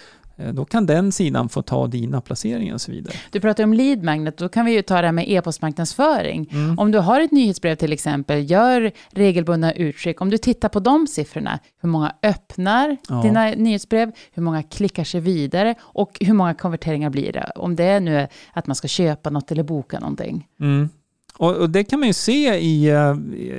då 0.54 0.66
kan 0.66 0.86
den 0.86 1.12
sidan 1.12 1.50
få 1.50 1.62
ta 1.62 1.88
dina 1.88 2.22
placeringar 2.22 2.74
och 2.74 2.82
så 2.82 2.92
vidare. 2.92 3.16
Du 3.32 3.40
pratar 3.40 3.64
om 3.64 3.74
lead 3.74 4.04
magnet, 4.04 4.38
då 4.38 4.50
kan 4.50 4.66
vi 4.66 4.72
ju 4.72 4.82
ta 4.82 5.02
det 5.02 5.08
här 5.08 5.12
med 5.12 5.30
e-postmarknadsföring. 5.30 6.50
Mm. 6.52 6.80
Om 6.80 6.92
du 6.92 7.00
har 7.00 7.22
ett 7.22 7.32
nyhetsbrev 7.32 7.76
till 7.76 7.94
exempel, 7.94 8.52
gör 8.52 8.92
regelbundna 9.10 9.74
utskick. 9.74 10.22
Om 10.22 10.30
du 10.30 10.38
tittar 10.38 10.70
på 10.70 10.80
de 10.80 11.08
siffrorna, 11.08 11.60
hur 11.82 11.90
många 11.90 12.14
öppnar 12.24 12.98
ja. 13.10 13.22
dina 13.22 13.50
nyhetsbrev, 13.50 14.12
hur 14.34 14.44
många 14.44 14.64
klickar 14.64 15.04
sig 15.04 15.22
vidare 15.22 15.76
och 15.82 16.18
hur 16.22 16.34
många 16.34 16.54
konverteringar 16.54 17.10
blir 17.10 17.34
det? 17.34 17.52
Om 17.56 17.76
det 17.76 17.84
är 17.84 18.00
nu 18.00 18.28
att 18.54 18.68
man 18.68 18.76
ska 18.76 18.88
köpa 18.88 19.30
något 19.30 19.52
eller 19.52 19.64
boka 19.64 20.00
någonting. 20.00 20.48
Mm. 20.60 20.90
Och, 21.38 21.56
och, 21.56 21.70
det 21.70 21.84
kan 21.84 22.00
man 22.00 22.08
ju 22.08 22.14
se 22.14 22.56
i, 22.56 22.90
eh, 22.90 23.16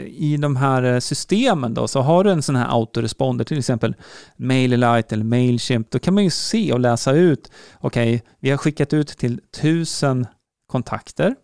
i 0.06 0.36
de 0.40 0.56
här 0.56 0.82
eh, 0.82 0.98
systemen 0.98 1.74
då, 1.74 1.88
så 1.88 2.00
har 2.00 2.24
du 2.24 2.30
en 2.30 2.42
sån 2.42 2.56
här 2.56 2.68
autoresponder, 2.68 3.44
till 3.44 3.58
exempel 3.58 3.94
MailerLite 4.36 5.14
eller 5.14 5.24
Mailchimp, 5.24 5.90
då 5.90 5.98
kan 5.98 6.14
man 6.14 6.24
ju 6.24 6.30
se 6.30 6.72
och 6.72 6.80
läsa 6.80 7.12
ut, 7.12 7.50
okej, 7.80 8.14
okay, 8.14 8.28
vi 8.40 8.50
har 8.50 8.56
skickat 8.56 8.92
ut 8.92 9.08
till 9.08 9.40
tusen 9.60 10.26
kontakter 10.66 11.34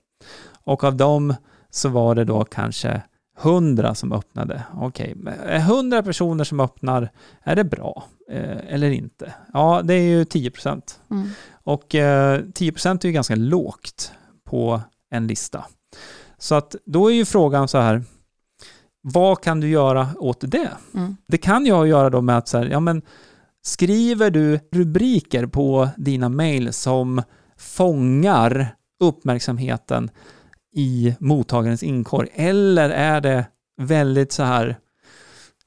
och 0.65 0.85
av 0.85 0.97
dem 0.97 1.35
så 1.71 1.89
var 1.89 2.15
det 2.15 2.25
då 2.25 2.45
kanske 2.45 3.03
hundra 3.37 3.95
som 3.95 4.13
öppnade. 4.13 4.63
Okej, 4.75 5.15
okay. 5.23 5.59
hundra 5.59 6.03
personer 6.03 6.45
som 6.45 6.61
öppnar, 6.61 7.09
är 7.43 7.57
det 7.57 7.65
bra 7.65 8.05
eh, 8.31 8.75
eller 8.75 8.91
inte? 8.91 9.35
Ja, 9.53 9.83
det 9.85 9.95
är 9.95 10.03
ju 10.03 10.25
10 10.25 10.51
procent. 10.51 11.01
Mm. 11.11 11.29
Och 11.53 11.95
eh, 11.95 12.41
10 12.55 12.73
procent 12.73 13.05
är 13.05 13.09
ju 13.09 13.15
ganska 13.15 13.35
lågt 13.35 14.13
på 14.45 14.81
en 15.11 15.27
lista. 15.27 15.65
Så 16.43 16.55
att 16.55 16.77
då 16.85 17.11
är 17.11 17.15
ju 17.15 17.25
frågan 17.25 17.69
så 17.69 17.79
här, 17.79 18.03
vad 19.01 19.43
kan 19.43 19.61
du 19.61 19.69
göra 19.69 20.09
åt 20.19 20.41
det? 20.41 20.71
Mm. 20.95 21.17
Det 21.29 21.39
kan 21.39 21.67
jag 21.67 21.89
göra 21.89 22.11
då 22.11 22.21
med 22.21 22.39
att 22.39 22.49
så 22.49 22.59
här, 22.59 22.67
ja 22.67 22.81
men 22.81 23.03
skriver 23.63 24.31
du 24.31 24.61
rubriker 24.73 25.47
på 25.47 25.89
dina 25.97 26.29
mejl 26.29 26.73
som 26.73 27.23
fångar 27.57 28.77
uppmärksamheten 29.01 30.11
i 30.75 31.15
mottagarens 31.21 31.83
inkorg 31.83 32.29
eller 32.35 32.91
är 32.91 33.21
det 33.21 33.47
väldigt 33.81 34.33
så 34.33 34.43
här 34.43 34.79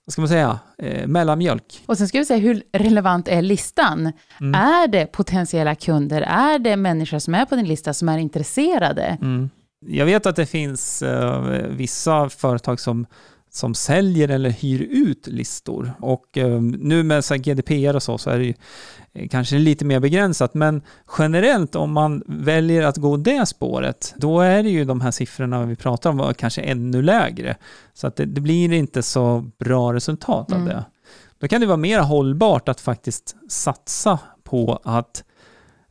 vad 0.05 0.13
ska 0.13 0.21
man 0.21 0.29
säga, 0.29 0.59
eh, 0.77 1.07
mellanmjölk. 1.07 1.83
Och 1.85 1.97
sen 1.97 2.07
ska 2.07 2.19
vi 2.19 2.25
säga, 2.25 2.39
hur 2.39 2.63
relevant 2.73 3.27
är 3.27 3.41
listan? 3.41 4.11
Mm. 4.41 4.61
Är 4.61 4.87
det 4.87 5.05
potentiella 5.05 5.75
kunder? 5.75 6.21
Är 6.21 6.59
det 6.59 6.75
människor 6.75 7.19
som 7.19 7.35
är 7.35 7.45
på 7.45 7.55
din 7.55 7.67
lista 7.67 7.93
som 7.93 8.09
är 8.09 8.17
intresserade? 8.17 9.17
Mm. 9.21 9.49
Jag 9.85 10.05
vet 10.05 10.25
att 10.25 10.35
det 10.35 10.45
finns 10.45 11.03
uh, 11.03 11.41
vissa 11.69 12.29
företag 12.29 12.79
som, 12.79 13.05
som 13.51 13.73
säljer 13.73 14.29
eller 14.29 14.49
hyr 14.49 14.81
ut 14.81 15.27
listor 15.27 15.93
och 15.99 16.37
uh, 16.37 16.61
nu 16.61 17.03
med 17.03 17.25
så 17.25 17.35
GDPR 17.35 17.95
och 17.95 18.03
så, 18.03 18.17
så 18.17 18.29
är 18.29 18.37
det 18.37 18.45
ju 18.45 18.53
eh, 19.13 19.27
kanske 19.27 19.57
lite 19.57 19.85
mer 19.85 19.99
begränsat, 19.99 20.53
men 20.53 20.81
generellt 21.17 21.75
om 21.75 21.91
man 21.91 22.23
väljer 22.27 22.83
att 22.83 22.97
gå 22.97 23.17
det 23.17 23.45
spåret, 23.45 24.13
då 24.17 24.41
är 24.41 24.63
det 24.63 24.69
ju 24.69 24.85
de 24.85 25.01
här 25.01 25.11
siffrorna 25.11 25.65
vi 25.65 25.75
pratar 25.75 26.09
om 26.09 26.33
kanske 26.37 26.61
ännu 26.61 27.01
lägre. 27.01 27.55
Så 27.93 28.07
att 28.07 28.15
det, 28.15 28.25
det 28.25 28.41
blir 28.41 28.73
inte 28.73 29.03
så 29.03 29.51
bra 29.59 29.93
resultat 29.93 30.51
av 30.51 30.57
mm. 30.57 30.69
det. 30.69 30.85
Då 31.39 31.47
kan 31.47 31.61
det 31.61 31.67
vara 31.67 31.77
mer 31.77 31.99
hållbart 31.99 32.69
att 32.69 32.81
faktiskt 32.81 33.35
satsa 33.49 34.19
på 34.43 34.79
att 34.83 35.23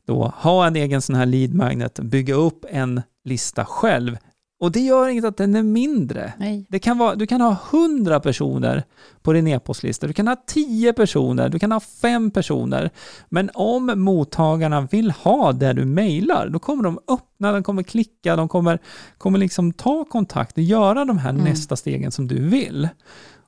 då 0.06 0.32
ha 0.36 0.66
en 0.66 0.76
egen 0.76 1.02
sån 1.02 1.16
här 1.16 1.26
lead 1.26 1.54
magnet, 1.54 1.98
bygga 1.98 2.34
upp 2.34 2.64
en 2.70 3.02
lista 3.24 3.64
själv. 3.64 4.16
Och 4.60 4.72
det 4.72 4.80
gör 4.80 5.08
inget 5.08 5.24
att 5.24 5.36
den 5.36 5.54
är 5.54 5.62
mindre. 5.62 6.32
Nej. 6.38 6.66
Det 6.68 6.78
kan 6.78 6.98
vara, 6.98 7.14
du 7.14 7.26
kan 7.26 7.40
ha 7.40 7.56
100 7.72 8.20
personer 8.20 8.84
på 9.22 9.32
din 9.32 9.46
e-postlista, 9.46 10.06
du 10.06 10.12
kan 10.12 10.28
ha 10.28 10.36
10 10.46 10.92
personer, 10.92 11.48
du 11.48 11.58
kan 11.58 11.72
ha 11.72 11.80
5 11.80 12.30
personer. 12.30 12.90
Men 13.28 13.50
om 13.54 13.92
mottagarna 13.96 14.80
vill 14.80 15.10
ha 15.10 15.52
det 15.52 15.72
du 15.72 15.84
mejlar, 15.84 16.48
då 16.48 16.58
kommer 16.58 16.84
de 16.84 16.98
öppna, 17.08 17.52
de 17.52 17.62
kommer 17.62 17.82
klicka, 17.82 18.36
de 18.36 18.48
kommer, 18.48 18.78
kommer 19.18 19.38
liksom 19.38 19.72
ta 19.72 20.04
kontakt 20.04 20.58
och 20.58 20.64
göra 20.64 21.04
de 21.04 21.18
här 21.18 21.30
mm. 21.30 21.44
nästa 21.44 21.76
stegen 21.76 22.12
som 22.12 22.28
du 22.28 22.48
vill. 22.48 22.88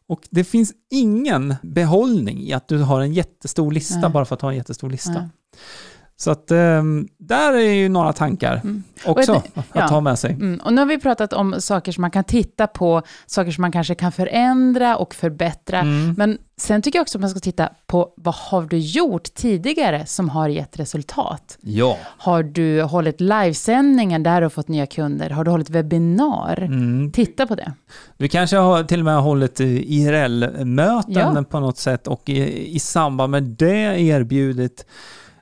Och 0.08 0.20
det 0.30 0.44
finns 0.44 0.72
ingen 0.90 1.54
behållning 1.62 2.42
i 2.42 2.52
att 2.52 2.68
du 2.68 2.78
har 2.78 3.00
en 3.00 3.12
jättestor 3.12 3.72
lista 3.72 4.00
Nej. 4.00 4.10
bara 4.10 4.24
för 4.24 4.34
att 4.34 4.42
ha 4.42 4.50
en 4.50 4.56
jättestor 4.56 4.90
lista. 4.90 5.12
Nej. 5.12 5.28
Så 6.18 6.30
att 6.30 6.50
um, 6.50 7.08
där 7.18 7.52
är 7.52 7.72
ju 7.72 7.88
några 7.88 8.12
tankar 8.12 8.60
mm. 8.64 8.82
också 9.04 9.34
ett, 9.34 9.58
att 9.58 9.64
ja. 9.72 9.88
ta 9.88 10.00
med 10.00 10.18
sig. 10.18 10.32
Mm. 10.32 10.60
Och 10.64 10.72
nu 10.72 10.80
har 10.80 10.86
vi 10.86 10.98
pratat 10.98 11.32
om 11.32 11.54
saker 11.58 11.92
som 11.92 12.02
man 12.02 12.10
kan 12.10 12.24
titta 12.24 12.66
på, 12.66 13.02
saker 13.26 13.50
som 13.50 13.62
man 13.62 13.72
kanske 13.72 13.94
kan 13.94 14.12
förändra 14.12 14.96
och 14.96 15.14
förbättra. 15.14 15.80
Mm. 15.80 16.14
Men 16.18 16.38
sen 16.56 16.82
tycker 16.82 16.98
jag 16.98 17.02
också 17.02 17.18
att 17.18 17.20
man 17.20 17.30
ska 17.30 17.40
titta 17.40 17.68
på 17.86 18.12
vad 18.16 18.34
har 18.34 18.62
du 18.62 18.78
gjort 18.78 19.34
tidigare 19.34 20.06
som 20.06 20.28
har 20.28 20.48
gett 20.48 20.78
resultat? 20.78 21.58
Ja. 21.60 21.98
Har 22.02 22.42
du 22.42 22.82
hållit 22.82 23.20
livesändningen 23.20 24.22
där 24.22 24.40
du 24.40 24.50
fått 24.50 24.68
nya 24.68 24.86
kunder? 24.86 25.30
Har 25.30 25.44
du 25.44 25.50
hållit 25.50 25.70
webbinar? 25.70 26.62
Mm. 26.62 27.12
Titta 27.12 27.46
på 27.46 27.54
det. 27.54 27.72
Du 28.16 28.28
kanske 28.28 28.56
har 28.56 28.84
till 28.84 28.98
och 28.98 29.04
med 29.04 29.20
hållit 29.20 29.60
IRL-möten 29.60 31.34
ja. 31.36 31.44
på 31.50 31.60
något 31.60 31.78
sätt 31.78 32.06
och 32.06 32.28
i, 32.28 32.76
i 32.76 32.78
samband 32.78 33.30
med 33.30 33.42
det 33.42 34.00
erbjudit 34.00 34.86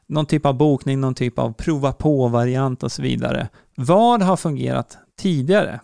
någon 0.07 0.27
typ 0.27 0.47
av 0.47 0.55
bokning, 0.55 1.01
någon 1.01 1.15
typ 1.15 1.39
av 1.39 1.53
prova 1.53 1.93
på-variant 1.93 2.83
och 2.83 2.93
så 2.93 3.03
vidare. 3.03 3.49
Vad 3.75 4.23
har 4.23 4.37
fungerat 4.37 4.99
tidigare? 5.19 5.81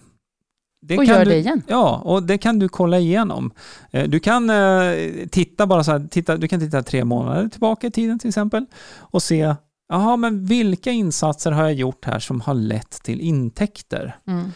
Det 0.82 0.98
och 0.98 1.04
gör 1.04 1.24
du, 1.24 1.30
det 1.30 1.36
igen. 1.36 1.62
Ja, 1.66 2.02
och 2.04 2.22
det 2.22 2.38
kan 2.38 2.58
du 2.58 2.68
kolla 2.68 2.98
igenom. 2.98 3.52
Eh, 3.90 4.08
du 4.08 4.20
kan 4.20 4.50
eh, 4.50 4.92
titta 5.30 5.66
bara 5.66 5.84
så 5.84 5.92
här, 5.92 6.08
titta, 6.10 6.36
du 6.36 6.48
kan 6.48 6.60
titta 6.60 6.82
tre 6.82 7.04
månader 7.04 7.48
tillbaka 7.48 7.86
i 7.86 7.90
tiden 7.90 8.18
till 8.18 8.28
exempel 8.28 8.66
och 8.98 9.22
se, 9.22 9.54
jaha, 9.88 10.16
men 10.16 10.44
vilka 10.44 10.90
insatser 10.90 11.50
har 11.50 11.62
jag 11.62 11.74
gjort 11.74 12.04
här 12.04 12.18
som 12.18 12.40
har 12.40 12.54
lett 12.54 12.90
till 13.02 13.20
intäkter? 13.20 14.16
Mm. 14.26 14.52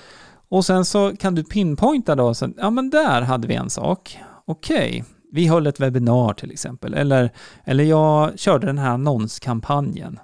Och 0.48 0.64
sen 0.64 0.84
så 0.84 1.16
kan 1.16 1.34
du 1.34 1.44
pinpointa 1.44 2.14
då, 2.14 2.34
så, 2.34 2.50
ja 2.56 2.70
men 2.70 2.90
där 2.90 3.22
hade 3.22 3.48
vi 3.48 3.54
en 3.54 3.70
sak. 3.70 4.18
Okej, 4.44 5.04
vi 5.34 5.46
höll 5.46 5.66
ett 5.66 5.80
webbinar 5.80 6.32
till 6.32 6.50
exempel, 6.50 6.94
eller, 6.94 7.30
eller 7.64 7.84
jag 7.84 8.38
körde 8.38 8.66
den 8.66 8.78
här 8.78 8.90
annonskampanjen. 8.90 10.18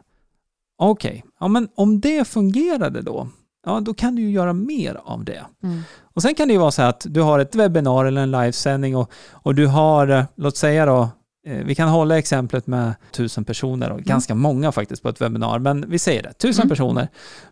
Okej, 0.79 1.11
okay. 1.11 1.23
ja 1.41 1.49
men 1.49 1.69
om 1.75 2.01
det 2.01 2.29
fungerade 2.29 3.03
då, 3.03 3.29
ja 3.67 3.81
då 3.81 3.95
kan 3.95 4.17
du 4.17 4.23
ju 4.23 4.31
göra 4.31 4.53
mer 4.53 5.01
av 5.05 5.25
det. 5.25 5.45
Mm. 5.63 5.83
Och 6.15 6.23
sen 6.23 6.35
kan 6.35 6.49
det 6.49 6.55
ju 6.55 6.61
vara 6.61 6.71
så 6.71 6.83
att 6.83 7.07
du 7.09 7.21
har 7.21 7.39
ett 7.39 7.55
webbinar 7.55 8.05
eller 8.05 8.23
en 8.23 8.31
livesändning 8.31 8.97
och, 8.97 9.13
och 9.31 9.55
du 9.55 9.67
har, 9.67 10.09
eh, 10.09 10.25
låt 10.37 10.57
säga 10.57 10.87
då, 10.87 11.09
vi 11.45 11.75
kan 11.75 11.89
hålla 11.89 12.19
exemplet 12.19 12.67
med 12.67 12.95
tusen 13.13 13.45
personer 13.45 13.87
och 13.87 13.99
mm. 13.99 14.05
ganska 14.05 14.35
många 14.35 14.73
faktiskt 14.73 15.03
på 15.03 15.09
ett 15.09 15.21
webbinar, 15.21 15.59
men 15.59 15.91
vi 15.91 15.99
säger 15.99 16.23
det, 16.23 16.33
tusen 16.33 16.63
mm. 16.63 16.69
personer. 16.69 17.09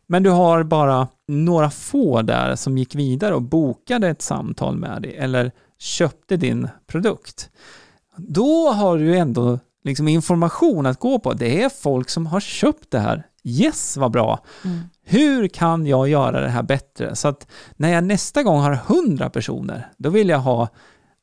Men 0.06 0.22
du 0.22 0.30
har 0.30 0.62
bara 0.62 1.08
några 1.28 1.70
få 1.70 2.22
där 2.22 2.56
som 2.56 2.78
gick 2.78 2.94
vidare 2.94 3.34
och 3.34 3.42
bokade 3.42 4.08
ett 4.08 4.22
samtal 4.22 4.76
med 4.76 5.02
dig 5.02 5.16
eller 5.16 5.52
köpte 5.78 6.36
din 6.36 6.68
produkt, 6.86 7.50
då 8.16 8.70
har 8.70 8.98
du 8.98 9.16
ändå 9.16 9.58
liksom 9.84 10.08
information 10.08 10.86
att 10.86 10.98
gå 10.98 11.18
på. 11.18 11.32
Det 11.32 11.62
är 11.62 11.68
folk 11.68 12.10
som 12.10 12.26
har 12.26 12.40
köpt 12.40 12.90
det 12.90 12.98
här. 12.98 13.26
Yes, 13.44 13.96
vad 13.96 14.10
bra! 14.10 14.44
Mm. 14.64 14.78
Hur 15.04 15.48
kan 15.48 15.86
jag 15.86 16.08
göra 16.08 16.40
det 16.40 16.48
här 16.48 16.62
bättre? 16.62 17.16
Så 17.16 17.28
att 17.28 17.46
när 17.76 17.88
jag 17.88 18.04
nästa 18.04 18.42
gång 18.42 18.60
har 18.60 18.72
100 18.72 19.30
personer, 19.30 19.88
då 19.96 20.10
vill 20.10 20.28
jag 20.28 20.38
ha 20.38 20.68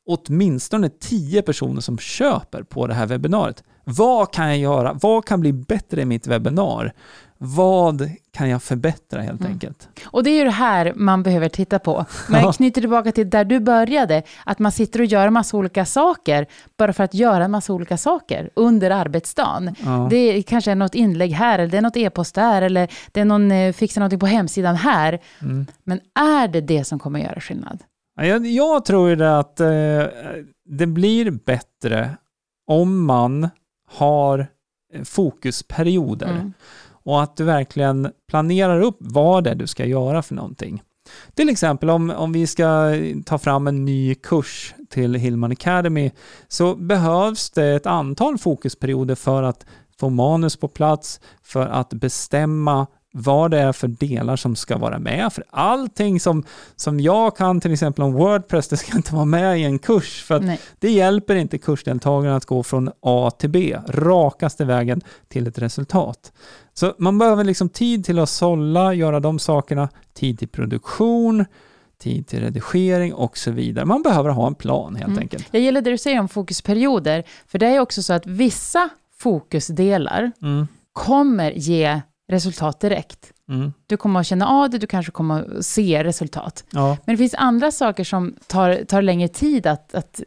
åtminstone 0.06 0.88
10 0.88 1.42
personer 1.42 1.80
som 1.80 1.98
köper 1.98 2.62
på 2.62 2.86
det 2.86 2.94
här 2.94 3.06
webbinariet. 3.06 3.64
Vad 3.84 4.32
kan 4.32 4.48
jag 4.48 4.58
göra? 4.58 4.92
Vad 4.92 5.24
kan 5.24 5.40
bli 5.40 5.52
bättre 5.52 6.02
i 6.02 6.04
mitt 6.04 6.26
webbinar? 6.26 6.92
Vad 7.38 8.10
kan 8.32 8.48
jag 8.48 8.62
förbättra 8.62 9.20
helt 9.20 9.40
mm. 9.40 9.52
enkelt? 9.52 9.88
Och 10.04 10.24
det 10.24 10.30
är 10.30 10.38
ju 10.38 10.44
det 10.44 10.50
här 10.50 10.92
man 10.96 11.22
behöver 11.22 11.48
titta 11.48 11.78
på. 11.78 12.04
Man 12.28 12.52
knyter 12.52 12.80
tillbaka 12.80 13.12
till 13.12 13.30
där 13.30 13.44
du 13.44 13.60
började, 13.60 14.22
att 14.44 14.58
man 14.58 14.72
sitter 14.72 15.00
och 15.00 15.06
gör 15.06 15.26
en 15.26 15.32
massa 15.32 15.56
olika 15.56 15.84
saker, 15.84 16.46
bara 16.76 16.92
för 16.92 17.04
att 17.04 17.14
göra 17.14 17.44
en 17.44 17.50
massa 17.50 17.72
olika 17.72 17.96
saker 17.96 18.50
under 18.54 18.90
arbetsdagen. 18.90 19.74
Ja. 19.84 20.06
Det 20.10 20.16
är 20.16 20.42
kanske 20.42 20.70
är 20.70 20.74
något 20.74 20.94
inlägg 20.94 21.32
här, 21.32 21.58
eller 21.58 21.70
det 21.70 21.76
är 21.76 21.82
något 21.82 21.96
e-post 21.96 22.34
där, 22.34 22.62
eller 22.62 22.88
det 23.12 23.20
är 23.20 23.24
någon 23.24 23.52
eh, 23.52 23.72
fixar 23.72 24.00
någonting 24.00 24.18
på 24.18 24.26
hemsidan 24.26 24.76
här. 24.76 25.20
Mm. 25.42 25.66
Men 25.84 26.00
är 26.14 26.48
det 26.48 26.60
det 26.60 26.84
som 26.84 26.98
kommer 26.98 27.20
göra 27.20 27.40
skillnad? 27.40 27.78
Jag, 28.16 28.46
jag 28.46 28.84
tror 28.84 29.10
ju 29.10 29.24
att 29.24 29.60
eh, 29.60 30.04
det 30.64 30.86
blir 30.86 31.30
bättre 31.30 32.16
om 32.66 33.06
man 33.06 33.48
har 33.88 34.46
eh, 34.94 35.02
fokusperioder. 35.02 36.30
Mm 36.30 36.52
och 37.06 37.22
att 37.22 37.36
du 37.36 37.44
verkligen 37.44 38.12
planerar 38.28 38.80
upp 38.80 38.96
vad 39.00 39.44
det 39.44 39.50
är 39.50 39.54
du 39.54 39.66
ska 39.66 39.84
göra 39.84 40.22
för 40.22 40.34
någonting. 40.34 40.82
Till 41.34 41.48
exempel 41.48 41.90
om, 41.90 42.10
om 42.10 42.32
vi 42.32 42.46
ska 42.46 42.94
ta 43.26 43.38
fram 43.38 43.66
en 43.66 43.84
ny 43.84 44.14
kurs 44.14 44.74
till 44.90 45.14
Hillman 45.14 45.52
Academy 45.52 46.10
så 46.48 46.74
behövs 46.74 47.50
det 47.50 47.66
ett 47.66 47.86
antal 47.86 48.38
fokusperioder 48.38 49.14
för 49.14 49.42
att 49.42 49.66
få 50.00 50.10
manus 50.10 50.56
på 50.56 50.68
plats, 50.68 51.20
för 51.42 51.66
att 51.66 51.90
bestämma 51.90 52.86
vad 53.18 53.50
det 53.50 53.58
är 53.58 53.72
för 53.72 53.88
delar 53.88 54.36
som 54.36 54.56
ska 54.56 54.78
vara 54.78 54.98
med. 54.98 55.32
För 55.32 55.44
allting 55.50 56.20
som, 56.20 56.44
som 56.76 57.00
jag 57.00 57.36
kan 57.36 57.60
till 57.60 57.72
exempel 57.72 58.04
om 58.04 58.12
Wordpress, 58.12 58.68
det 58.68 58.76
ska 58.76 58.96
inte 58.96 59.14
vara 59.14 59.24
med 59.24 59.60
i 59.60 59.64
en 59.64 59.78
kurs. 59.78 60.24
För 60.24 60.56
det 60.78 60.90
hjälper 60.90 61.34
inte 61.36 61.58
kursdeltagarna 61.58 62.36
att 62.36 62.44
gå 62.44 62.62
från 62.62 62.90
A 63.00 63.30
till 63.38 63.50
B, 63.50 63.78
rakaste 63.88 64.64
vägen 64.64 65.00
till 65.28 65.46
ett 65.46 65.58
resultat. 65.58 66.32
Så 66.74 66.94
man 66.98 67.18
behöver 67.18 67.44
liksom 67.44 67.68
tid 67.68 68.04
till 68.04 68.18
att 68.18 68.28
sålla, 68.28 68.94
göra 68.94 69.20
de 69.20 69.38
sakerna, 69.38 69.88
tid 70.14 70.38
till 70.38 70.48
produktion, 70.48 71.44
tid 71.98 72.26
till 72.26 72.40
redigering 72.40 73.14
och 73.14 73.38
så 73.38 73.50
vidare. 73.50 73.84
Man 73.84 74.02
behöver 74.02 74.30
ha 74.30 74.46
en 74.46 74.54
plan 74.54 74.96
helt 74.96 75.06
mm. 75.06 75.18
enkelt. 75.18 75.48
Jag 75.50 75.62
gillar 75.62 75.80
det 75.80 75.90
du 75.90 75.98
säger 75.98 76.20
om 76.20 76.28
fokusperioder, 76.28 77.24
för 77.46 77.58
det 77.58 77.66
är 77.66 77.80
också 77.80 78.02
så 78.02 78.12
att 78.12 78.26
vissa 78.26 78.88
fokusdelar 79.18 80.32
mm. 80.42 80.66
kommer 80.92 81.50
ge 81.50 82.00
resultat 82.26 82.80
direkt. 82.80 83.32
Mm. 83.46 83.74
Du 83.88 83.96
kommer 83.96 84.20
att 84.20 84.26
känna 84.26 84.48
av 84.48 84.70
det, 84.70 84.78
du 84.78 84.86
kanske 84.86 85.12
kommer 85.12 85.58
att 85.58 85.66
se 85.66 86.04
resultat. 86.04 86.64
Ja. 86.70 86.96
Men 87.04 87.14
det 87.14 87.18
finns 87.18 87.34
andra 87.34 87.70
saker 87.70 88.04
som 88.04 88.34
tar, 88.46 88.84
tar 88.84 89.02
längre 89.02 89.28
tid 89.28 89.66
att, 89.66 89.94
att 89.94 90.20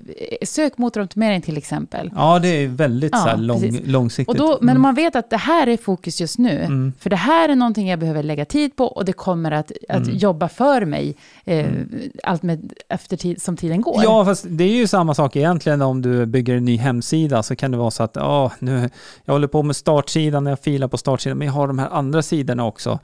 sökmotoroptimering 0.43 1.41
till 1.41 1.57
exempel. 1.57 2.11
Ja, 2.15 2.39
det 2.39 2.47
är 2.47 2.67
väldigt 2.67 3.11
ja, 3.13 3.29
så 3.31 3.37
lång, 3.37 3.79
långsiktigt. 3.85 4.27
Och 4.27 4.47
då, 4.47 4.57
men 4.61 4.69
mm. 4.69 4.81
man 4.81 4.95
vet 4.95 5.15
att 5.15 5.29
det 5.29 5.37
här 5.37 5.67
är 5.67 5.77
fokus 5.77 6.21
just 6.21 6.37
nu, 6.37 6.59
mm. 6.59 6.93
för 6.99 7.09
det 7.09 7.15
här 7.15 7.49
är 7.49 7.55
någonting 7.55 7.89
jag 7.89 7.99
behöver 7.99 8.23
lägga 8.23 8.45
tid 8.45 8.75
på 8.75 8.85
och 8.85 9.05
det 9.05 9.13
kommer 9.13 9.51
att, 9.51 9.71
att 9.89 10.03
mm. 10.03 10.17
jobba 10.17 10.49
för 10.49 10.85
mig 10.85 11.15
eh, 11.45 11.59
mm. 11.59 11.89
allt 12.23 12.43
med, 12.43 12.73
efter 12.89 13.17
tid, 13.17 13.41
som 13.41 13.57
tiden 13.57 13.81
går. 13.81 14.03
Ja, 14.03 14.25
fast 14.25 14.45
det 14.49 14.63
är 14.63 14.75
ju 14.75 14.87
samma 14.87 15.13
sak 15.13 15.35
egentligen 15.35 15.81
om 15.81 16.01
du 16.01 16.25
bygger 16.25 16.55
en 16.55 16.65
ny 16.65 16.77
hemsida 16.77 17.43
så 17.43 17.55
kan 17.55 17.71
det 17.71 17.77
vara 17.77 17.91
så 17.91 18.03
att 18.03 18.17
oh, 18.17 18.51
nu, 18.59 18.89
jag 19.25 19.33
håller 19.33 19.47
på 19.47 19.63
med 19.63 19.75
startsidan, 19.75 20.45
jag 20.45 20.59
filar 20.59 20.87
på 20.87 20.97
startsidan, 20.97 21.37
men 21.37 21.47
jag 21.47 21.53
har 21.53 21.67
de 21.67 21.79
här 21.79 21.89
andra 21.89 22.21
sidorna 22.21 22.65
också. 22.65 22.99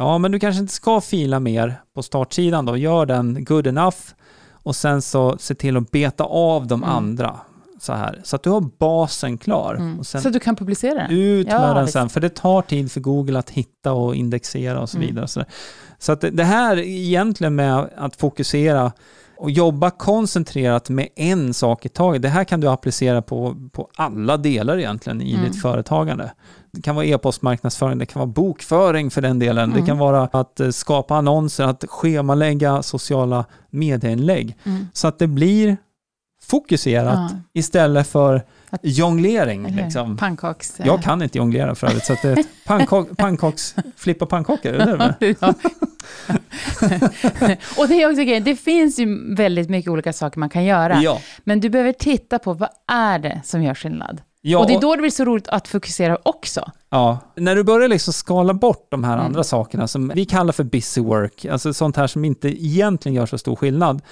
Ja, 0.00 0.18
men 0.18 0.32
du 0.32 0.38
kanske 0.38 0.60
inte 0.60 0.72
ska 0.72 1.00
fila 1.00 1.40
mer 1.40 1.80
på 1.94 2.02
startsidan 2.02 2.66
då. 2.66 2.76
Gör 2.76 3.06
den 3.06 3.44
good 3.44 3.66
enough 3.66 3.96
och 4.52 4.76
sen 4.76 5.02
så 5.02 5.38
se 5.38 5.54
till 5.54 5.76
att 5.76 5.90
beta 5.90 6.24
av 6.24 6.66
de 6.66 6.82
mm. 6.82 6.96
andra. 6.96 7.40
Så, 7.80 7.92
här, 7.92 8.20
så 8.24 8.36
att 8.36 8.42
du 8.42 8.50
har 8.50 8.60
basen 8.60 9.38
klar. 9.38 9.74
Mm. 9.74 10.04
så 10.04 10.30
du 10.30 10.40
kan 10.40 10.56
publicera 10.56 10.94
den? 10.94 11.10
Ut 11.10 11.46
med 11.46 11.54
ja, 11.54 11.74
den 11.74 11.84
visst. 11.84 11.92
sen, 11.92 12.08
för 12.08 12.20
det 12.20 12.28
tar 12.28 12.62
tid 12.62 12.92
för 12.92 13.00
Google 13.00 13.38
att 13.38 13.50
hitta 13.50 13.92
och 13.92 14.14
indexera 14.14 14.80
och 14.80 14.88
så 14.88 14.96
mm. 14.96 15.08
vidare. 15.08 15.28
Så, 15.28 15.44
så 15.98 16.12
att 16.12 16.24
det 16.32 16.44
här 16.44 16.78
egentligen 16.78 17.54
med 17.54 17.88
att 17.96 18.16
fokusera 18.16 18.92
och 19.40 19.50
jobba 19.50 19.90
koncentrerat 19.90 20.88
med 20.88 21.08
en 21.16 21.54
sak 21.54 21.86
i 21.86 21.88
taget. 21.88 22.22
Det 22.22 22.28
här 22.28 22.44
kan 22.44 22.60
du 22.60 22.68
applicera 22.68 23.22
på, 23.22 23.56
på 23.72 23.88
alla 23.96 24.36
delar 24.36 24.78
egentligen 24.78 25.22
i 25.22 25.34
mm. 25.34 25.46
ditt 25.46 25.62
företagande. 25.62 26.32
Det 26.72 26.82
kan 26.82 26.94
vara 26.94 27.06
e-postmarknadsföring, 27.06 27.98
det 27.98 28.06
kan 28.06 28.20
vara 28.20 28.26
bokföring 28.26 29.10
för 29.10 29.22
den 29.22 29.38
delen. 29.38 29.64
Mm. 29.64 29.80
Det 29.80 29.86
kan 29.86 29.98
vara 29.98 30.22
att 30.22 30.60
eh, 30.60 30.70
skapa 30.70 31.16
annonser, 31.16 31.64
att 31.64 31.84
schemalägga 31.88 32.82
sociala 32.82 33.44
medieinlägg. 33.70 34.56
Mm. 34.64 34.86
Så 34.92 35.08
att 35.08 35.18
det 35.18 35.26
blir 35.26 35.76
fokuserat 36.42 37.30
ja. 37.32 37.38
istället 37.52 38.08
för 38.08 38.42
att, 38.70 38.80
jonglering. 38.82 39.76
Liksom. 39.76 40.16
Pannkaks... 40.16 40.80
Jag 40.84 41.02
kan 41.02 41.22
inte 41.22 41.38
jonglera 41.38 41.74
för 41.74 41.86
övrigt, 41.86 42.04
så 42.04 42.12
att 42.12 42.22
det 42.22 42.30
är 42.30 42.44
pannkak, 42.66 43.08
pannkaks... 43.16 43.74
Flippa 43.96 44.26
pannkakor, 44.26 44.72
är 44.72 44.86
det 44.86 45.14
det? 45.20 45.36
Ja. 45.40 45.54
och 47.78 47.88
det 47.88 48.02
är 48.02 48.10
också 48.10 48.22
grejen, 48.22 48.44
det 48.44 48.56
finns 48.56 48.98
ju 48.98 49.34
väldigt 49.34 49.70
mycket 49.70 49.90
olika 49.90 50.12
saker 50.12 50.38
man 50.38 50.48
kan 50.48 50.64
göra. 50.64 51.02
Ja. 51.02 51.20
Men 51.44 51.60
du 51.60 51.70
behöver 51.70 51.92
titta 51.92 52.38
på 52.38 52.52
vad 52.52 52.68
är 52.92 53.18
det 53.18 53.40
som 53.44 53.62
gör 53.62 53.74
skillnad? 53.74 54.22
Ja, 54.42 54.58
och 54.58 54.66
det 54.66 54.74
är 54.74 54.80
då 54.80 54.94
det 54.94 55.00
blir 55.00 55.10
så 55.10 55.24
roligt 55.24 55.48
att 55.48 55.68
fokusera 55.68 56.18
också. 56.22 56.70
Ja, 56.90 57.18
när 57.36 57.56
du 57.56 57.64
börjar 57.64 57.88
liksom 57.88 58.12
skala 58.12 58.54
bort 58.54 58.86
de 58.90 59.04
här 59.04 59.14
mm. 59.14 59.26
andra 59.26 59.44
sakerna 59.44 59.88
som 59.88 60.12
vi 60.14 60.24
kallar 60.24 60.52
för 60.52 60.64
busy 60.64 61.00
work, 61.00 61.44
alltså 61.44 61.72
sånt 61.72 61.96
här 61.96 62.06
som 62.06 62.24
inte 62.24 62.48
egentligen 62.48 63.16
gör 63.16 63.26
så 63.26 63.38
stor 63.38 63.56
skillnad, 63.56 64.02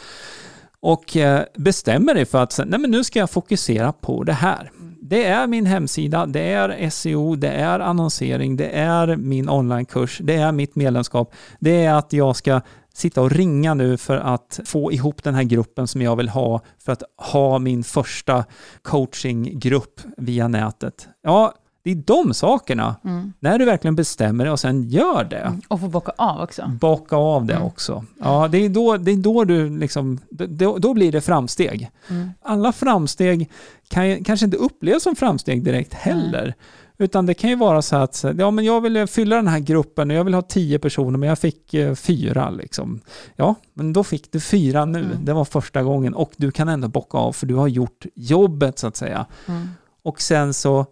och 0.80 1.16
eh, 1.16 1.42
bestämmer 1.54 2.14
dig 2.14 2.26
för 2.26 2.42
att 2.42 2.60
nej 2.66 2.80
men 2.80 2.90
nu 2.90 3.04
ska 3.04 3.18
jag 3.18 3.30
fokusera 3.30 3.92
på 3.92 4.24
det 4.24 4.32
här. 4.32 4.70
Det 5.08 5.24
är 5.24 5.46
min 5.46 5.66
hemsida, 5.66 6.26
det 6.26 6.40
är 6.40 6.90
SEO, 6.90 7.36
det 7.36 7.48
är 7.48 7.80
annonsering, 7.80 8.56
det 8.56 8.68
är 8.68 9.16
min 9.16 9.48
onlinekurs, 9.48 10.18
det 10.22 10.34
är 10.34 10.52
mitt 10.52 10.76
medlemskap, 10.76 11.34
det 11.58 11.84
är 11.84 11.94
att 11.94 12.12
jag 12.12 12.36
ska 12.36 12.60
sitta 12.92 13.22
och 13.22 13.30
ringa 13.30 13.74
nu 13.74 13.96
för 13.96 14.16
att 14.16 14.60
få 14.64 14.92
ihop 14.92 15.22
den 15.22 15.34
här 15.34 15.42
gruppen 15.42 15.86
som 15.86 16.02
jag 16.02 16.16
vill 16.16 16.28
ha 16.28 16.60
för 16.78 16.92
att 16.92 17.02
ha 17.16 17.58
min 17.58 17.84
första 17.84 18.44
coachinggrupp 18.82 20.00
via 20.16 20.48
nätet. 20.48 21.08
Ja, 21.22 21.54
det 21.88 21.92
är 21.92 22.22
de 22.24 22.34
sakerna. 22.34 22.96
Mm. 23.04 23.32
När 23.40 23.58
du 23.58 23.64
verkligen 23.64 23.96
bestämmer 23.96 24.44
dig 24.44 24.52
och 24.52 24.60
sen 24.60 24.88
gör 24.88 25.24
det. 25.24 25.36
Mm. 25.36 25.60
Och 25.68 25.80
får 25.80 25.88
bocka 25.88 26.12
av 26.16 26.40
också. 26.40 26.70
Bocka 26.80 27.16
av 27.16 27.44
det 27.44 27.54
mm. 27.54 27.66
också. 27.66 28.04
Ja, 28.18 28.48
det 28.48 28.58
är 28.58 28.68
då, 28.68 28.96
det 28.96 29.10
är 29.10 29.16
då 29.16 29.44
du 29.44 29.78
liksom, 29.78 30.18
då, 30.30 30.78
då 30.78 30.94
blir 30.94 31.12
det 31.12 31.20
framsteg. 31.20 31.90
Mm. 32.08 32.30
Alla 32.42 32.72
framsteg 32.72 33.50
kan, 33.88 34.24
kanske 34.24 34.44
inte 34.46 34.56
upplevas 34.56 35.02
som 35.02 35.16
framsteg 35.16 35.64
direkt 35.64 35.94
heller. 35.94 36.54
Utan 36.98 37.26
det 37.26 37.34
kan 37.34 37.50
ju 37.50 37.56
vara 37.56 37.82
så 37.82 37.96
att 37.96 38.24
ja, 38.38 38.50
men 38.50 38.64
jag 38.64 38.80
vill 38.80 39.06
fylla 39.06 39.36
den 39.36 39.48
här 39.48 39.58
gruppen 39.58 40.10
och 40.10 40.16
jag 40.16 40.24
vill 40.24 40.34
ha 40.34 40.42
tio 40.42 40.78
personer 40.78 41.18
men 41.18 41.28
jag 41.28 41.38
fick 41.38 41.74
eh, 41.74 41.94
fyra. 41.94 42.50
Liksom. 42.50 43.00
Ja, 43.36 43.54
men 43.74 43.92
då 43.92 44.04
fick 44.04 44.32
du 44.32 44.40
fyra 44.40 44.84
nu. 44.84 44.98
Mm. 44.98 45.24
Det 45.24 45.32
var 45.32 45.44
första 45.44 45.82
gången 45.82 46.14
och 46.14 46.32
du 46.36 46.50
kan 46.50 46.68
ändå 46.68 46.88
bocka 46.88 47.18
av 47.18 47.32
för 47.32 47.46
du 47.46 47.54
har 47.54 47.68
gjort 47.68 48.06
jobbet 48.14 48.78
så 48.78 48.86
att 48.86 48.96
säga. 48.96 49.26
Mm. 49.46 49.68
Och 50.02 50.20
sen 50.20 50.54
så 50.54 50.86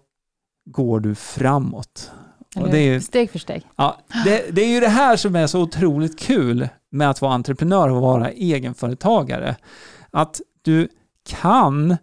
går 0.67 1.01
du 1.01 1.15
framåt. 1.15 2.11
Det 2.55 2.79
är, 2.79 3.01
steg 3.01 3.31
för 3.31 3.39
steg. 3.39 3.67
Ja, 3.77 3.99
det, 4.25 4.45
det, 4.51 4.63
är 4.63 4.69
ju 4.69 4.81
det 4.81 4.89
här 4.89 5.17
som 5.17 5.37
är 5.37 5.47
så 5.47 5.61
otroligt 5.61 6.19
kul 6.19 6.69
med 6.91 7.11
att 7.11 7.21
vara 7.21 7.33
entreprenör 7.33 7.89
och 7.89 8.03
vara 8.03 8.31
egenföretagare. 8.31 9.57
Att 10.11 10.41
du 10.63 10.89
kan 11.29 11.97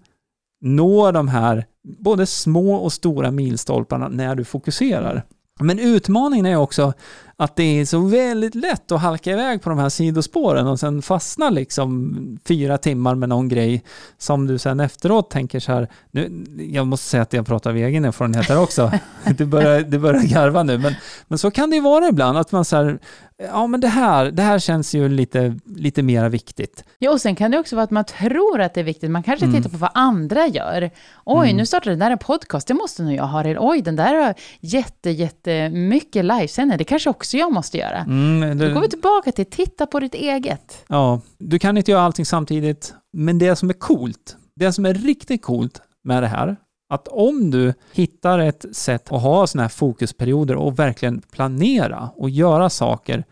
nå 0.62 1.12
de 1.12 1.28
här 1.28 1.65
både 1.84 2.26
små 2.26 2.76
och 2.76 2.93
stora 2.93 3.32
milstolparna 3.32 4.08
när 4.08 4.36
du 4.36 4.43
fokuserar. 4.43 5.23
Men 5.60 5.80
utmaningen 5.80 6.45
är 6.45 6.56
också 6.56 6.93
att 7.38 7.56
det 7.56 7.63
är 7.63 7.86
så 7.86 8.00
väldigt 8.00 8.56
lätt 8.56 8.91
att 8.91 9.02
halka 9.02 9.32
iväg 9.32 9.62
på 9.62 9.69
de 9.69 9.80
här 9.80 9.89
sidospåren 9.89 10.67
och 10.67 10.80
sen 10.80 11.02
fastna 11.02 11.50
liksom 11.50 12.39
fyra 12.46 12.78
timmar 12.78 13.15
med 13.15 13.30
någon 13.30 13.48
grej 13.48 13.84
som 14.17 14.48
du 14.48 14.58
sen 14.58 14.80
efteråt 14.80 15.30
tänker 15.32 15.60
så 15.60 15.72
här, 15.72 15.88
nu, 16.12 16.46
jag 16.72 16.88
måste 16.88 17.10
säga 17.10 17.24
att 17.24 17.34
jag 17.34 17.46
pratar 17.46 17.69
av 17.69 17.78
egen 17.78 18.06
erfarenhet 18.06 18.50
här 18.50 18.62
också, 18.62 18.91
du 19.38 19.46
börjar, 19.46 19.82
du 19.82 20.00
börjar 20.00 20.24
garva 20.24 20.63
nu, 20.63 20.78
men, 20.78 20.96
men 21.28 21.38
så 21.38 21.52
kan 21.52 21.69
det 21.69 21.76
ju 21.76 21.82
vara 21.82 22.08
ibland, 22.08 22.38
att 22.38 22.52
man 22.52 22.65
så 22.65 22.76
här, 22.76 23.00
ja 23.38 23.67
men 23.67 23.80
det 23.80 23.88
här, 23.88 24.32
det 24.32 24.41
här 24.41 24.60
känns 24.60 24.96
ju 24.96 25.10
lite, 25.10 25.60
lite 25.65 26.04
mer 26.04 26.30
viktigt. 26.30 26.84
Ja, 27.00 27.12
och 27.12 27.22
sen 27.22 27.36
kan 27.36 27.52
det 27.52 27.60
också 27.60 27.76
vara 27.76 27.84
att 27.84 27.91
man 27.91 28.06
tror 28.06 28.62
att 28.62 28.74
det 28.74 28.80
är 28.80 28.84
viktigt. 28.84 29.12
Man 29.12 29.24
kanske 29.24 29.46
mm. 29.46 29.58
tittar 29.58 29.69
på 29.69 29.78
vad 29.78 29.91
andra 29.93 30.48
gör. 30.48 30.91
Oj, 31.26 31.48
mm. 31.48 31.58
nu 31.58 31.65
startar 31.65 31.91
den 31.91 32.00
där 32.00 32.12
en 32.12 32.17
podcast, 32.17 32.67
det 32.67 32.74
måste 32.74 33.04
nog 33.04 33.13
jag 33.13 33.24
ha. 33.24 33.43
Oj, 33.60 33.82
den 33.82 33.96
där 33.96 34.13
har 34.13 34.34
jätte, 34.60 35.10
jättemycket 35.10 36.26
livesändningar, 36.26 36.78
det 36.78 36.84
kanske 36.84 37.10
också 37.10 37.23
jag 37.32 37.54
måste 37.54 37.78
göra. 37.78 37.98
Mm, 37.98 38.58
det... 38.58 38.68
Då 38.68 38.74
går 38.74 38.82
vi 38.82 38.90
tillbaka 38.90 39.32
till, 39.32 39.46
titta 39.46 39.86
på 39.86 40.00
ditt 40.00 40.14
eget. 40.14 40.86
Ja, 40.88 41.22
du 41.38 41.60
kan 41.60 41.78
inte 41.78 41.92
göra 41.92 42.02
allting 42.02 42.26
samtidigt, 42.26 42.94
men 43.14 43.40
det 43.40 43.56
som 43.56 43.70
är 43.70 43.74
coolt, 43.74 44.38
det 44.56 44.74
som 44.74 44.86
är 44.86 44.94
riktigt 44.94 45.42
coolt 45.42 45.82
med 46.04 46.24
det 46.24 46.28
här, 46.28 46.56
att 46.94 47.08
om 47.08 47.52
du 47.52 47.74
hittar 47.94 48.40
ett 48.40 48.66
sätt 48.72 49.12
att 49.12 49.22
ha 49.22 49.48
sådana 49.48 49.64
här 49.64 49.70
fokusperioder 49.70 50.56
och 50.56 50.80
verkligen 50.80 51.22
planera 51.22 52.10
och 52.16 52.30
göra 52.30 52.70
saker 52.70 53.24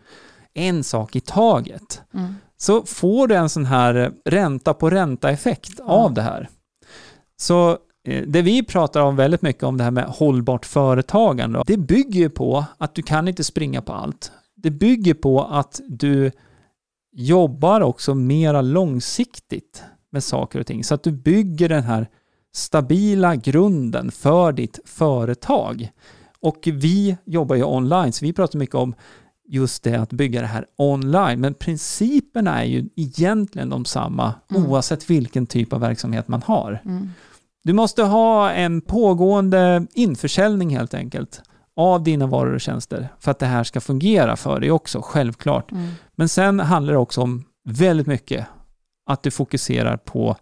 en 0.54 0.84
sak 0.84 1.16
i 1.16 1.20
taget, 1.20 2.02
mm. 2.14 2.34
så 2.56 2.82
får 2.82 3.26
du 3.26 3.34
en 3.34 3.48
sån 3.48 3.66
här 3.66 4.12
ränta 4.24 4.74
på 4.74 4.90
ränta-effekt 4.90 5.80
mm. 5.80 5.90
av 5.90 6.14
det 6.14 6.22
här. 6.22 6.48
Så 7.36 7.78
det 8.04 8.42
vi 8.42 8.62
pratar 8.62 9.00
om 9.00 9.16
väldigt 9.16 9.42
mycket 9.42 9.62
om 9.62 9.76
det 9.76 9.84
här 9.84 9.90
med 9.90 10.04
hållbart 10.04 10.66
företagande, 10.66 11.62
det 11.66 11.76
bygger 11.76 12.28
på 12.28 12.64
att 12.78 12.94
du 12.94 13.02
kan 13.02 13.28
inte 13.28 13.44
springa 13.44 13.82
på 13.82 13.92
allt. 13.92 14.32
Det 14.54 14.70
bygger 14.70 15.14
på 15.14 15.44
att 15.44 15.80
du 15.88 16.30
jobbar 17.12 17.80
också 17.80 18.14
mera 18.14 18.60
långsiktigt 18.60 19.82
med 20.10 20.24
saker 20.24 20.60
och 20.60 20.66
ting, 20.66 20.84
så 20.84 20.94
att 20.94 21.02
du 21.02 21.12
bygger 21.12 21.68
den 21.68 21.82
här 21.82 22.08
stabila 22.54 23.36
grunden 23.36 24.10
för 24.10 24.52
ditt 24.52 24.78
företag. 24.84 25.90
Och 26.40 26.68
vi 26.72 27.16
jobbar 27.24 27.56
ju 27.56 27.64
online, 27.64 28.12
så 28.12 28.24
vi 28.24 28.32
pratar 28.32 28.58
mycket 28.58 28.74
om 28.74 28.94
just 29.48 29.82
det 29.82 29.94
att 29.94 30.12
bygga 30.12 30.40
det 30.40 30.46
här 30.46 30.66
online. 30.76 31.40
Men 31.40 31.54
principerna 31.54 32.62
är 32.62 32.66
ju 32.66 32.88
egentligen 32.96 33.70
de 33.70 33.84
samma 33.84 34.34
mm. 34.50 34.66
oavsett 34.66 35.10
vilken 35.10 35.46
typ 35.46 35.72
av 35.72 35.80
verksamhet 35.80 36.28
man 36.28 36.42
har. 36.42 36.82
Mm. 36.84 37.10
Du 37.64 37.72
måste 37.72 38.02
ha 38.02 38.50
en 38.50 38.80
pågående 38.80 39.86
införsäljning 39.94 40.76
helt 40.76 40.94
enkelt 40.94 41.42
av 41.76 42.02
dina 42.02 42.26
varor 42.26 42.54
och 42.54 42.60
tjänster 42.60 43.08
för 43.18 43.30
att 43.30 43.38
det 43.38 43.46
här 43.46 43.64
ska 43.64 43.80
fungera 43.80 44.36
för 44.36 44.60
dig 44.60 44.70
också, 44.70 45.00
självklart. 45.02 45.72
Mm. 45.72 45.90
Men 46.14 46.28
sen 46.28 46.60
handlar 46.60 46.92
det 46.92 46.98
också 46.98 47.20
om 47.20 47.44
väldigt 47.64 48.06
mycket 48.06 48.46
att 49.06 49.22
du 49.22 49.30
fokuserar 49.30 49.96
på 49.96 50.36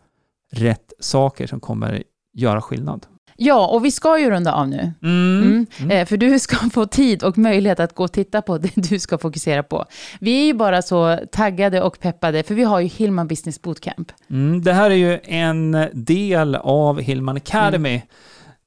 rätt 0.52 0.92
saker 1.00 1.46
som 1.46 1.60
kommer 1.60 2.02
göra 2.32 2.62
skillnad. 2.62 3.06
Ja, 3.42 3.66
och 3.66 3.84
vi 3.84 3.90
ska 3.90 4.18
ju 4.18 4.30
runda 4.30 4.52
av 4.52 4.68
nu. 4.68 4.92
Mm. 5.02 5.66
Mm. 5.78 5.90
Eh, 5.90 6.06
för 6.06 6.16
du 6.16 6.38
ska 6.38 6.56
få 6.72 6.86
tid 6.86 7.22
och 7.22 7.38
möjlighet 7.38 7.80
att 7.80 7.94
gå 7.94 8.04
och 8.04 8.12
titta 8.12 8.42
på 8.42 8.58
det 8.58 8.70
du 8.74 8.98
ska 8.98 9.18
fokusera 9.18 9.62
på. 9.62 9.84
Vi 10.20 10.40
är 10.40 10.44
ju 10.44 10.54
bara 10.54 10.82
så 10.82 11.18
taggade 11.32 11.82
och 11.82 12.00
peppade, 12.00 12.42
för 12.42 12.54
vi 12.54 12.62
har 12.62 12.80
ju 12.80 12.86
Hillman 12.86 13.28
Business 13.28 13.62
Bootcamp. 13.62 14.12
Mm, 14.30 14.62
det 14.62 14.72
här 14.72 14.90
är 14.90 14.94
ju 14.94 15.18
en 15.24 15.86
del 15.92 16.54
av 16.54 17.00
Hillman 17.00 17.36
Academy. 17.36 17.94
Mm. 17.94 18.00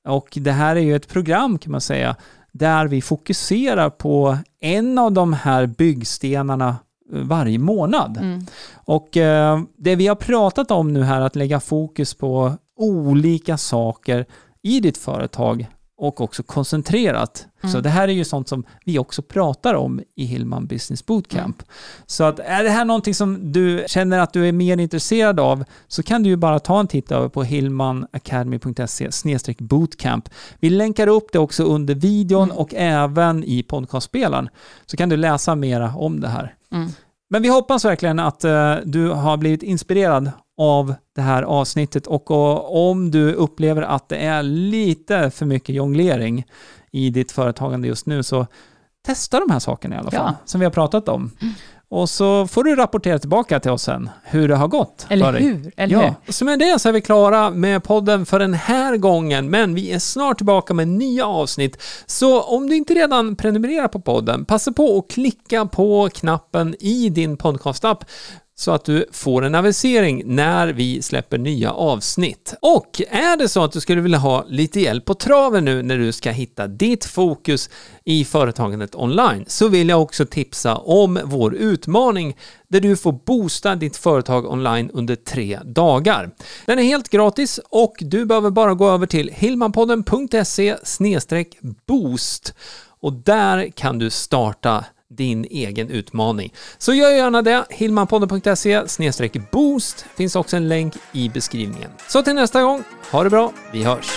Och 0.07 0.27
det 0.35 0.51
här 0.51 0.75
är 0.75 0.81
ju 0.81 0.95
ett 0.95 1.07
program 1.07 1.57
kan 1.57 1.71
man 1.71 1.81
säga, 1.81 2.15
där 2.51 2.87
vi 2.87 3.01
fokuserar 3.01 3.89
på 3.89 4.37
en 4.61 4.97
av 4.97 5.11
de 5.11 5.33
här 5.33 5.65
byggstenarna 5.65 6.75
eh, 7.13 7.19
varje 7.19 7.59
månad. 7.59 8.17
Mm. 8.17 8.45
Och 8.73 9.17
eh, 9.17 9.61
det 9.77 9.95
vi 9.95 10.07
har 10.07 10.15
pratat 10.15 10.71
om 10.71 10.93
nu 10.93 11.03
här, 11.03 11.21
att 11.21 11.35
lägga 11.35 11.59
fokus 11.59 12.13
på 12.13 12.53
olika 12.77 13.57
saker 13.57 14.25
i 14.63 14.79
ditt 14.79 14.97
företag 14.97 15.67
och 15.97 16.21
också 16.21 16.43
koncentrerat. 16.43 17.47
Mm. 17.61 17.73
Så 17.73 17.79
det 17.79 17.89
här 17.89 18.07
är 18.07 18.11
ju 18.11 18.25
sånt 18.25 18.47
som 18.47 18.63
vi 18.85 18.99
också 18.99 19.21
pratar 19.21 19.73
om 19.73 20.01
i 20.15 20.25
Hillman 20.25 20.67
Business 20.67 21.05
Bootcamp. 21.05 21.61
Mm. 21.61 21.71
Så 22.05 22.23
att 22.23 22.39
är 22.39 22.63
det 22.63 22.69
här 22.69 22.85
någonting 22.85 23.13
som 23.13 23.51
du 23.51 23.83
känner 23.87 24.19
att 24.19 24.33
du 24.33 24.47
är 24.47 24.51
mer 24.51 24.77
intresserad 24.77 25.39
av 25.39 25.63
så 25.87 26.03
kan 26.03 26.23
du 26.23 26.29
ju 26.29 26.35
bara 26.35 26.59
ta 26.59 26.79
en 26.79 26.87
titt 26.87 27.11
över 27.11 27.29
på 27.29 27.43
hillmanacademy.se 27.43 29.09
bootcamp. 29.57 30.29
Vi 30.59 30.69
länkar 30.69 31.07
upp 31.07 31.31
det 31.31 31.39
också 31.39 31.63
under 31.63 31.95
videon 31.95 32.43
mm. 32.43 32.57
och 32.57 32.73
även 32.73 33.43
i 33.43 33.63
podcastspelaren 33.63 34.49
så 34.85 34.97
kan 34.97 35.09
du 35.09 35.17
läsa 35.17 35.55
mera 35.55 35.95
om 35.95 36.19
det 36.19 36.27
här. 36.27 36.55
Men 37.33 37.41
vi 37.41 37.49
hoppas 37.49 37.85
verkligen 37.85 38.19
att 38.19 38.45
uh, 38.45 38.75
du 38.85 39.09
har 39.09 39.37
blivit 39.37 39.63
inspirerad 39.63 40.31
av 40.57 40.95
det 41.15 41.21
här 41.21 41.43
avsnittet 41.43 42.07
och, 42.07 42.31
och 42.31 42.89
om 42.89 43.11
du 43.11 43.33
upplever 43.33 43.81
att 43.81 44.09
det 44.09 44.17
är 44.17 44.43
lite 44.43 45.31
för 45.31 45.45
mycket 45.45 45.75
jonglering 45.75 46.45
i 46.91 47.09
ditt 47.09 47.31
företagande 47.31 47.87
just 47.87 48.05
nu 48.05 48.23
så 48.23 48.47
testa 49.05 49.39
de 49.39 49.51
här 49.51 49.59
sakerna 49.59 49.95
i 49.95 49.99
alla 49.99 50.11
fall, 50.11 50.33
ja. 50.39 50.45
som 50.45 50.59
vi 50.59 50.65
har 50.65 50.71
pratat 50.71 51.09
om. 51.09 51.31
Mm. 51.41 51.53
Och 51.93 52.09
så 52.09 52.47
får 52.47 52.63
du 52.63 52.75
rapportera 52.75 53.19
tillbaka 53.19 53.59
till 53.59 53.71
oss 53.71 53.83
sen 53.83 54.09
hur 54.23 54.47
det 54.47 54.55
har 54.55 54.67
gått. 54.67 55.05
Eller 55.09 55.33
hur? 55.33 55.71
Eller 55.77 55.93
ja. 55.93 56.15
hur? 56.25 56.33
Så 56.33 56.45
med 56.45 56.59
det 56.59 56.79
så 56.79 56.89
är 56.89 56.93
vi 56.93 57.01
klara 57.01 57.49
med 57.49 57.83
podden 57.83 58.25
för 58.25 58.39
den 58.39 58.53
här 58.53 58.97
gången, 58.97 59.49
men 59.49 59.75
vi 59.75 59.91
är 59.91 59.99
snart 59.99 60.37
tillbaka 60.37 60.73
med 60.73 60.87
nya 60.87 61.27
avsnitt. 61.27 61.81
Så 62.05 62.41
om 62.41 62.69
du 62.69 62.75
inte 62.75 62.93
redan 62.93 63.35
prenumererar 63.35 63.87
på 63.87 63.99
podden, 63.99 64.45
passa 64.45 64.71
på 64.71 64.97
att 64.97 65.13
klicka 65.13 65.65
på 65.65 66.09
knappen 66.13 66.75
i 66.79 67.09
din 67.09 67.37
podcastapp 67.37 68.05
så 68.63 68.71
att 68.71 68.85
du 68.85 69.05
får 69.11 69.45
en 69.45 69.55
avisering 69.55 70.23
när 70.25 70.67
vi 70.67 71.01
släpper 71.01 71.37
nya 71.37 71.71
avsnitt. 71.71 72.53
Och 72.61 73.01
är 73.09 73.37
det 73.37 73.49
så 73.49 73.63
att 73.63 73.71
du 73.71 73.81
skulle 73.81 74.01
vilja 74.01 74.17
ha 74.17 74.45
lite 74.47 74.79
hjälp 74.79 75.05
på 75.05 75.13
traven 75.13 75.65
nu 75.65 75.83
när 75.83 75.97
du 75.97 76.11
ska 76.11 76.31
hitta 76.31 76.67
ditt 76.67 77.05
fokus 77.05 77.69
i 78.03 78.25
företagandet 78.25 78.95
online 78.95 79.45
så 79.47 79.67
vill 79.67 79.89
jag 79.89 80.01
också 80.01 80.25
tipsa 80.25 80.75
om 80.75 81.19
vår 81.23 81.55
utmaning 81.55 82.37
där 82.67 82.79
du 82.79 82.97
får 82.97 83.11
boosta 83.11 83.75
ditt 83.75 83.97
företag 83.97 84.51
online 84.51 84.89
under 84.93 85.15
tre 85.15 85.59
dagar. 85.65 86.31
Den 86.65 86.79
är 86.79 86.83
helt 86.83 87.09
gratis 87.09 87.59
och 87.69 87.95
du 87.99 88.25
behöver 88.25 88.49
bara 88.49 88.73
gå 88.73 88.89
över 88.89 89.05
till 89.05 89.31
hillmanpodden.se 89.33 90.75
boost 91.87 92.53
och 92.99 93.13
där 93.13 93.69
kan 93.69 93.99
du 93.99 94.09
starta 94.09 94.85
din 95.15 95.45
egen 95.49 95.89
utmaning. 95.89 96.53
Så 96.77 96.93
gör 96.93 97.11
gärna 97.11 97.41
det. 97.41 97.65
Hillmanpodden.se 97.69 98.83
boost 99.51 100.05
finns 100.15 100.35
också 100.35 100.57
en 100.57 100.67
länk 100.67 100.93
i 101.11 101.29
beskrivningen. 101.29 101.91
Så 102.07 102.23
till 102.23 102.35
nästa 102.35 102.61
gång, 102.61 102.83
ha 103.11 103.23
det 103.23 103.29
bra, 103.29 103.53
vi 103.71 103.83
hörs! 103.83 104.11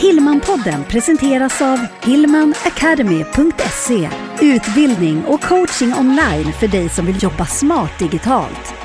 Hillmanpodden 0.00 0.84
presenteras 0.84 1.62
av 1.62 1.78
hillmanacademy.se 2.02 4.10
Utbildning 4.40 5.24
och 5.24 5.42
coaching 5.42 5.94
online 5.94 6.52
för 6.52 6.68
dig 6.68 6.88
som 6.88 7.06
vill 7.06 7.22
jobba 7.22 7.46
smart 7.46 7.98
digitalt. 7.98 8.75